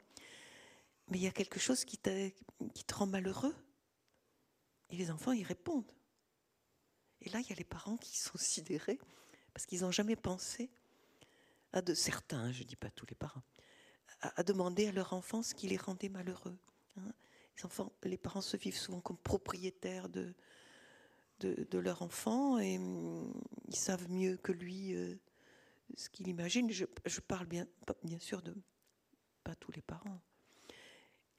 [1.09, 3.55] mais il y a quelque chose qui, qui te rend malheureux?
[4.89, 5.93] Et les enfants y répondent.
[7.21, 8.99] Et là, il y a les parents qui sont sidérés
[9.53, 10.71] parce qu'ils n'ont jamais pensé
[11.73, 13.43] à de certains, je ne dis pas tous les parents,
[14.21, 16.57] à, demander à leur enfant ce qui les rendait malheureux.
[16.97, 17.13] Hein.
[17.57, 20.35] les enfants, les parents se vivent souvent comme propriétaires de,
[21.41, 23.33] de, leur enfant et hum,
[23.69, 25.15] ils savent mieux que lui euh,
[25.97, 26.71] ce qu'il imagine.
[26.71, 27.67] Je, parle bien,
[28.03, 28.55] bien sûr de
[29.43, 30.21] pas tous les parents.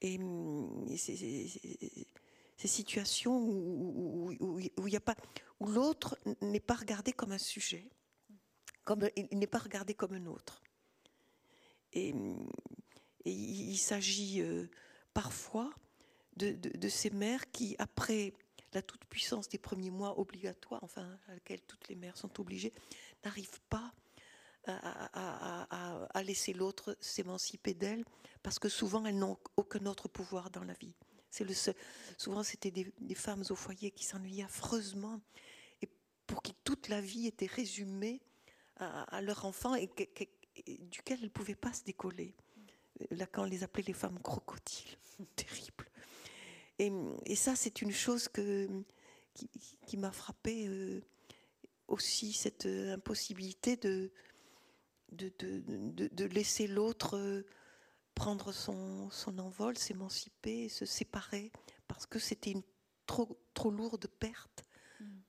[0.00, 5.16] Et, hum, ces, situations où, où, a pas,
[5.60, 7.90] où l'autre n'est pas regardé comme un sujet,
[8.84, 10.61] comme il n'est pas regardé comme un autre.
[11.92, 12.14] Et,
[13.24, 14.66] il, s'agit euh,
[15.14, 15.70] parfois
[16.36, 18.32] de, ces mères qui, après
[18.72, 22.72] la toute-puissance des premiers mois obligatoires, enfin, à laquelle toutes les mères sont obligées,
[23.24, 23.92] n'arrive pas
[24.66, 28.04] à, laisser l'autre s'émanciper d'elle,
[28.42, 30.94] parce que souvent elles n'ont aucun autre pouvoir dans la vie.
[32.18, 35.20] Souvent, c'était des, femmes au foyer qui s'ennuyaient affreusement
[35.80, 35.88] et
[36.26, 38.20] pour qui toute la vie était résumée
[38.76, 39.88] à, leur enfant et,
[40.90, 42.34] duquel elles ne pouvaient pas se décoller.
[43.10, 44.96] Là, quand on les appelait les femmes crocodiles,
[45.36, 45.86] terrible.
[46.78, 48.68] Et, ça, c'est une chose que,
[49.86, 51.00] qui, m'a frappée euh,
[51.86, 54.10] aussi, cette euh, impossibilité de,
[55.12, 57.46] de, de, de laisser l'autre euh,
[58.14, 61.52] prendre son, son envol, s'émanciper, se séparer,
[61.86, 62.62] parce que c'était une
[63.06, 64.64] trop, trop lourde perte.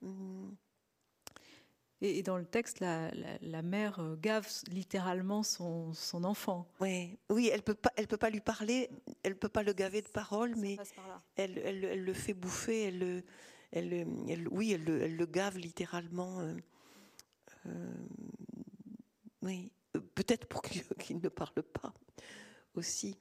[0.01, 0.51] Mm.
[2.06, 3.10] Et, dans le texte, la,
[3.41, 6.68] la, mère euh, gave littéralement son, son, enfant.
[6.82, 8.89] Oui, oui, elle peut pas, elle peut pas lui parler,
[9.24, 10.76] elle peut pas le gaver de paroles, mais
[11.38, 13.24] elle, elle, elle, le fait bouffer, elle,
[13.72, 13.93] elle,
[14.28, 16.41] elle oui, elle, elle, le gave littéralement.
[16.41, 16.54] Euh,
[17.68, 17.93] euh,
[19.41, 19.72] oui,
[20.14, 20.62] peut-être pour
[20.99, 21.93] qu'il ne parle pas
[22.76, 23.18] aussi.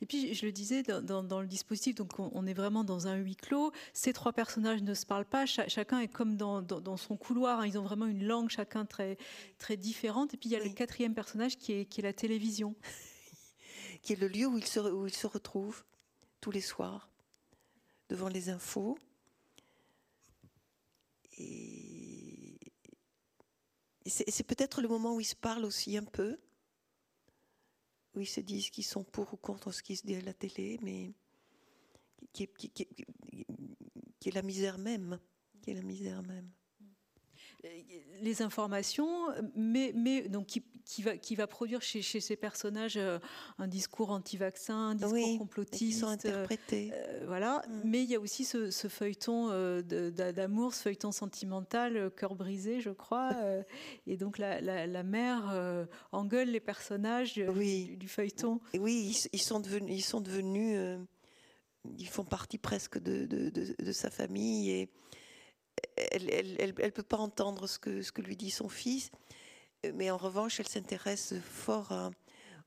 [0.00, 3.36] Et puis, je le disais, dans, le dispositif, donc on, est vraiment dans un huis
[3.36, 3.72] clos.
[3.92, 5.46] Ces trois personnages ne se parlent pas.
[5.46, 7.60] chacun est comme dans, son couloir.
[7.60, 7.66] Hein.
[7.66, 9.16] Ils ont vraiment une langue, chacun très,
[9.58, 10.34] très différente.
[10.34, 12.74] Et puis, il y a le quatrième personnage qui est, qui est la télévision.
[14.02, 15.84] qui est le lieu où ils se, où il se retrouvent
[16.40, 17.08] tous les soirs,
[18.08, 18.98] devant les infos.
[21.38, 22.58] Et
[24.06, 26.38] c'est peut-être le moment où ils se parlent aussi un peu
[28.14, 30.34] où ils se disent qu'ils sont pour ou contre ce qui se dit à la
[30.34, 31.12] télé, mais
[32.32, 32.48] qui,
[34.26, 35.18] est la misère même,
[35.62, 36.50] qui est la misère même
[38.20, 42.96] les informations, mais, mais donc qui, qui, va, qui va produire chez, chez ces personnages
[42.96, 43.18] euh,
[43.58, 45.82] un discours anti-vaccin, un discours complotiste.
[45.82, 46.90] Ils sont interprétés.
[46.92, 47.62] Euh, voilà.
[47.68, 47.80] Mm.
[47.84, 52.90] Mais il y a aussi ce, feuilleton euh, d'amour, ce feuilleton sentimental, cœur brisé, je
[52.90, 53.30] crois.
[54.06, 58.60] et donc la, la, mère engueule les personnages du, feuilleton.
[58.78, 60.98] oui, ils, sont devenus, ils sont devenus,
[61.98, 64.88] ils font partie presque de, de, de sa famille et
[65.96, 69.10] elle ne peut pas entendre ce que, ce que lui dit son fils,
[69.94, 71.92] mais en revanche, elle s'intéresse fort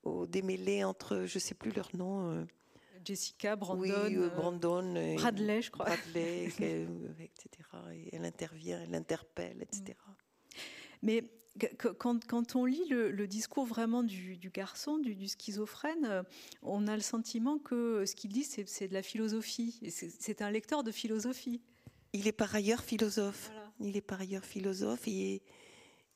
[0.04, 2.32] au démêlé entre, je ne sais plus leur nom.
[2.32, 2.46] Euh,
[3.04, 5.86] Jessica, Brandon, oui, euh, Brandon Bradley, je crois.
[5.86, 6.46] Bradley,
[7.20, 7.70] etc.
[7.94, 9.98] Et elle intervient, elle interpelle, etc.
[10.08, 10.12] Mm.
[11.04, 11.24] Mais
[11.98, 16.24] quand, quand, on lit le, discours vraiment du, garçon, du, schizophrène, euh,
[16.62, 19.80] on a le sentiment que ce qu'il dit, c'est de la philosophie.
[19.90, 21.62] C'est un lecteur de philosophie.
[22.14, 23.52] Il est par ailleurs philosophe.
[23.80, 25.44] Il est par ailleurs philosophe et,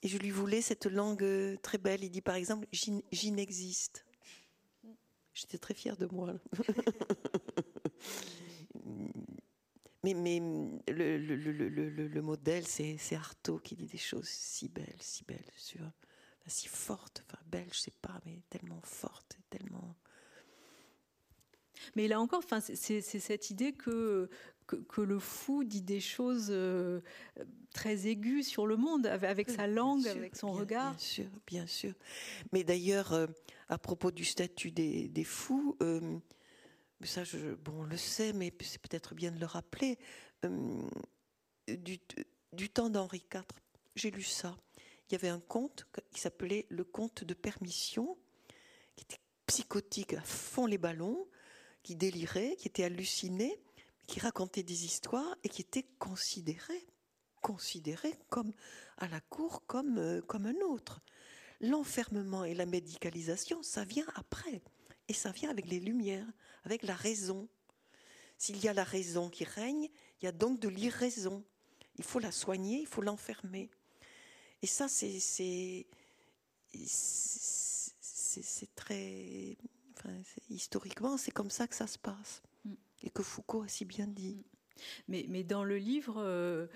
[0.02, 2.04] et, je lui voulais cette langue euh, très belle.
[2.04, 4.06] Il dit par exemple J'y n'existe.
[5.34, 6.34] J'étais très fière de moi.
[10.04, 10.40] mais, mais
[10.88, 15.40] le, le, le, le modèle, c'est Artaud qui dit des choses si belles, si belles,
[15.56, 15.80] sur,
[16.48, 17.24] si fortes.
[17.28, 19.96] Enfin, belles, je sais pas, mais tellement fortes, tellement.
[21.96, 24.30] Mais là encore, enfin, c'est cette idée que,
[24.68, 27.02] que, le fou dit des choses euh,
[27.74, 30.92] très aiguës sur le monde, avec, sa langue, avec son regard.
[30.92, 31.94] Bien sûr, bien sûr.
[32.52, 33.28] Mais d'ailleurs, euh,
[33.70, 36.18] à propos du statut des, fous, euh,
[37.04, 39.98] ça, je, bon, on le sait, mais c'est peut-être bien de le rappeler.
[41.68, 42.00] Du,
[42.54, 43.44] du, temps d'Henri IV,
[43.96, 44.58] j'ai lu ça.
[45.10, 48.18] Il y avait un conte qui s'appelait Le conte de permission,
[48.96, 51.28] qui était psychotique à fond les ballons,
[51.84, 53.60] qui délirait, qui était halluciné,
[54.12, 56.86] qui racontait des histoires et qui était considéré,
[57.42, 58.52] considéré comme
[58.98, 61.00] à la cour comme, euh, comme un autre.
[61.62, 64.62] L'enfermement et la médicalisation, ça vient après.
[65.08, 66.28] Et ça vient avec les lumières,
[66.66, 67.48] avec la raison.
[68.38, 69.88] S'il y a la raison qui règne,
[70.22, 71.46] il y a donc de l'irraison.
[71.96, 73.72] Il faut la soigner, il faut l'enfermer.
[74.62, 75.86] Et ça, c'est c'est
[78.76, 79.58] très
[80.50, 82.42] historiquement, c'est comme ça que ça se passe.
[83.04, 84.36] Et que Foucault a si bien dit.
[84.36, 84.82] Mm.
[85.08, 86.68] Mais, mais dans le livre, euh,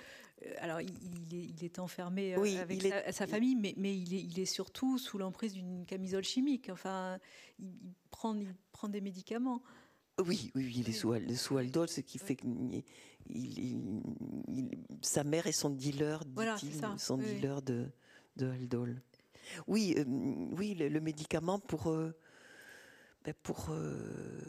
[0.58, 4.22] alors il, est, il, est, enfermé euh, avec sa, sa, famille, mais, mais il, est,
[4.22, 6.70] il, est, surtout sous l'emprise d'une camisole chimique.
[6.70, 7.20] Enfin,
[7.60, 9.62] il prend, il prend des médicaments.
[10.20, 12.46] Oui, oui, il est sous, sous Aldol, ce qui fait que
[15.02, 16.56] sa mère est son dealer, voilà,
[16.98, 17.88] son dealer de,
[18.38, 19.02] de Aldol.
[19.68, 22.16] Oui, euh, oui, le, médicament pour euh,
[23.24, 24.40] ben pour euh,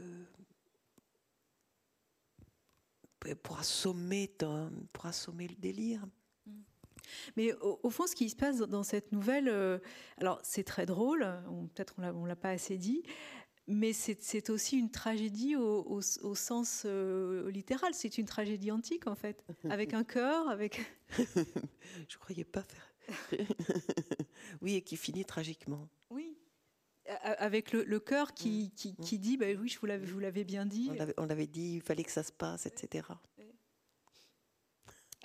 [3.43, 4.31] pour assommer
[4.93, 6.07] pour assommer le délire.
[7.37, 9.81] Mais au, fond, ce qui se passe dans cette nouvelle,
[10.19, 11.21] alors c'est très drôle,
[11.75, 13.05] peut-être on l'a pas assez dit,
[13.69, 17.95] mais c'est aussi une tragédie au, sens euh, littéral.
[17.95, 20.81] C'est une tragédie antique, en fait, avec un cœur, avec.
[22.09, 22.95] Je croyais pas faire.
[24.63, 25.89] oui, et qui finit tragiquement.
[26.11, 26.36] Oui.
[27.27, 30.91] Avec le, cœur qui, qui, qui, dit, bah oui, je vous l'avais bien dit.
[31.17, 33.03] On avait dit, il fallait que ça se passe, etc.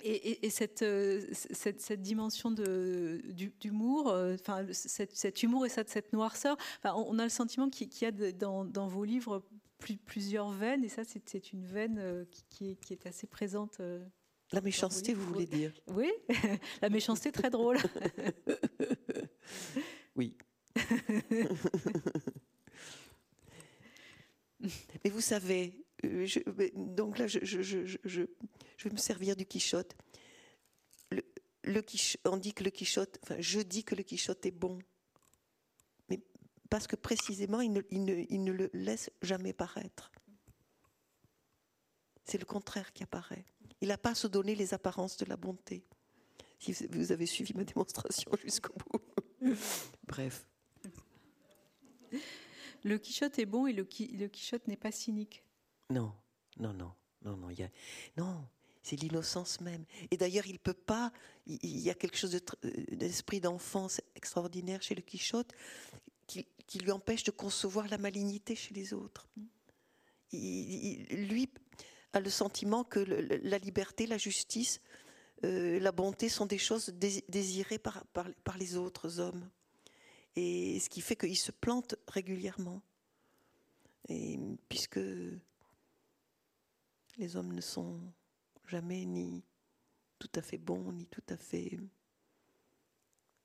[0.04, 6.56] Et, cette, euh, cette, cette, dimension d'humour, euh, enfin, cet, humour et cette, cette noirceur,
[6.78, 9.44] enfin, on, a le sentiment qu'il y a dans, dans, vos livres
[9.78, 13.80] plus, plusieurs veines, et ça, c'est une veine euh, qui, est, qui, est, assez présente.
[14.52, 15.72] La méchanceté, vous voulez dire?
[15.86, 16.10] Oui,
[16.82, 17.78] la méchanceté très drôle.
[20.16, 20.36] oui.
[25.04, 26.38] Mais vous savez, je,
[26.74, 29.96] donc là, je, vais me servir du Quichotte.
[31.10, 31.22] Le,
[31.64, 31.82] le
[32.26, 34.78] on dit que le Quichotte, enfin, je dis que le Quichotte est bon,
[36.08, 36.20] mais
[36.70, 40.12] parce que précisément, il ne le laisse jamais paraître.
[42.24, 43.44] C'est le contraire qui apparaît.
[43.80, 45.84] Il n'a pas à se donner les apparences de la bonté.
[46.60, 49.02] Si vous avez suivi ma démonstration jusqu'au bout.
[50.06, 50.46] Bref.
[52.84, 55.44] Le Quichotte est bon et le, Quichotte n'est pas cynique.
[55.90, 56.12] Non,
[56.58, 56.92] non, non,
[57.24, 57.48] non, non.
[58.16, 58.44] Non,
[58.82, 59.84] c'est l'innocence même.
[60.10, 61.12] Et d'ailleurs, il peut pas.
[61.46, 65.52] Il y a quelque chose euh, d'esprit d'enfance extraordinaire chez le Quichotte
[66.26, 66.46] qui,
[66.80, 69.28] lui empêche de concevoir la malignité chez les autres.
[70.32, 71.50] lui
[72.14, 74.80] a le sentiment que la liberté, la justice,
[75.44, 76.88] euh, la bonté sont des choses
[77.28, 78.04] désirées par,
[78.58, 79.48] les autres hommes.
[80.36, 82.82] Et ce qui fait qu'il se plante régulièrement.
[84.08, 85.00] Et puisque
[87.18, 88.00] les hommes ne sont
[88.66, 89.44] jamais ni
[90.18, 91.78] tout à fait bon, ni tout à fait...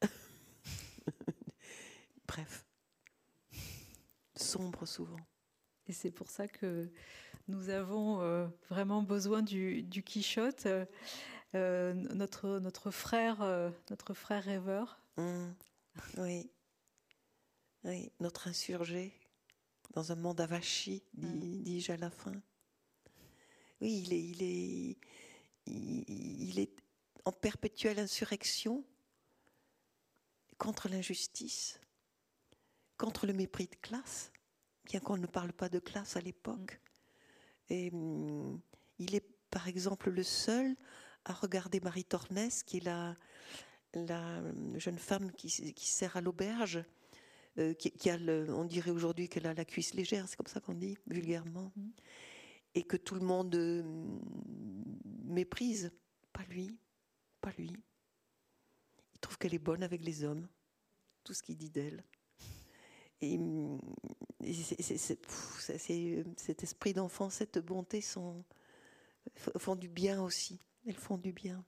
[2.27, 2.65] Bref,
[4.35, 5.19] sombre souvent.
[5.87, 6.89] Et c'est pour ça que
[7.47, 10.67] nous avons euh, vraiment besoin du, du Quichotte,
[11.55, 14.99] euh, notre, notre, frère, euh, notre frère rêveur.
[15.17, 15.47] Mmh.
[16.17, 16.49] oui.
[17.87, 19.13] Oui, notre insurgé
[19.93, 21.63] dans un monde avachi, mmh.
[21.63, 22.33] dis-je à la fin.
[23.81, 24.97] Oui, il est, il est,
[25.65, 26.75] il, est
[27.25, 28.83] en perpétuelle insurrection
[30.57, 31.79] contre l'injustice,
[32.97, 34.31] contre le mépris de classe,
[34.85, 36.79] bien qu'on ne parle pas de classe à l'époque.
[37.69, 37.73] Mm.
[37.73, 38.59] Et mm,
[38.99, 40.75] il est, par exemple, le seul
[41.25, 43.15] à regarder Marie Tornès, qui est la,
[43.93, 44.41] la
[44.75, 46.83] jeune femme qui, sert à l'auberge,
[47.57, 50.73] euh, qui, a, on dirait aujourd'hui qu'elle a la cuisse légère, c'est comme ça qu'on
[50.73, 51.71] dit vulgairement.
[51.75, 51.89] Mm
[52.77, 53.83] et que tout le monde euh,
[55.25, 55.91] méprise.
[56.31, 56.77] Pas lui,
[57.41, 57.73] pas lui.
[59.15, 60.47] Il trouve qu'elle est bonne avec les hommes,
[61.23, 62.03] tout ce qu'il dit d'elle.
[63.21, 63.39] Et,
[66.37, 68.45] cet esprit d'enfant, cette bonté sont,
[69.57, 70.61] font du bien aussi.
[70.85, 71.65] Elles font du bien.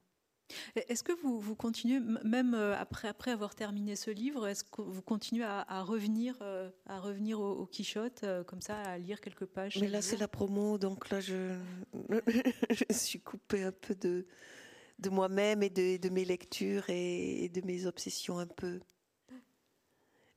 [0.74, 4.82] Est-ce que vous, vous, continuez, même euh, après, après avoir terminé ce livre, est-ce que
[4.82, 9.46] vous continuez à, revenir, euh, à revenir au, Quichotte, euh, comme ça, à lire quelques
[9.46, 11.58] pages Mais là, c'est la promo, donc là, je,
[12.90, 14.26] je suis coupée un peu de,
[14.98, 18.80] de moi-même et de, de, mes lectures et, de mes obsessions un peu.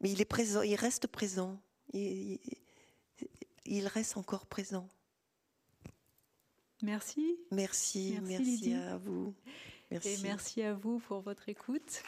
[0.02, 1.62] Mais il est présent, il reste présent.
[1.94, 2.40] Il,
[3.66, 4.90] il reste encore présent.
[6.84, 7.40] Merci.
[7.52, 9.34] Merci, merci, merci à vous.
[10.24, 10.64] Merci.
[10.64, 12.02] À vous pour votre écoute.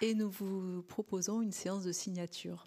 [0.00, 2.66] Et nous vous proposons une séance de signature.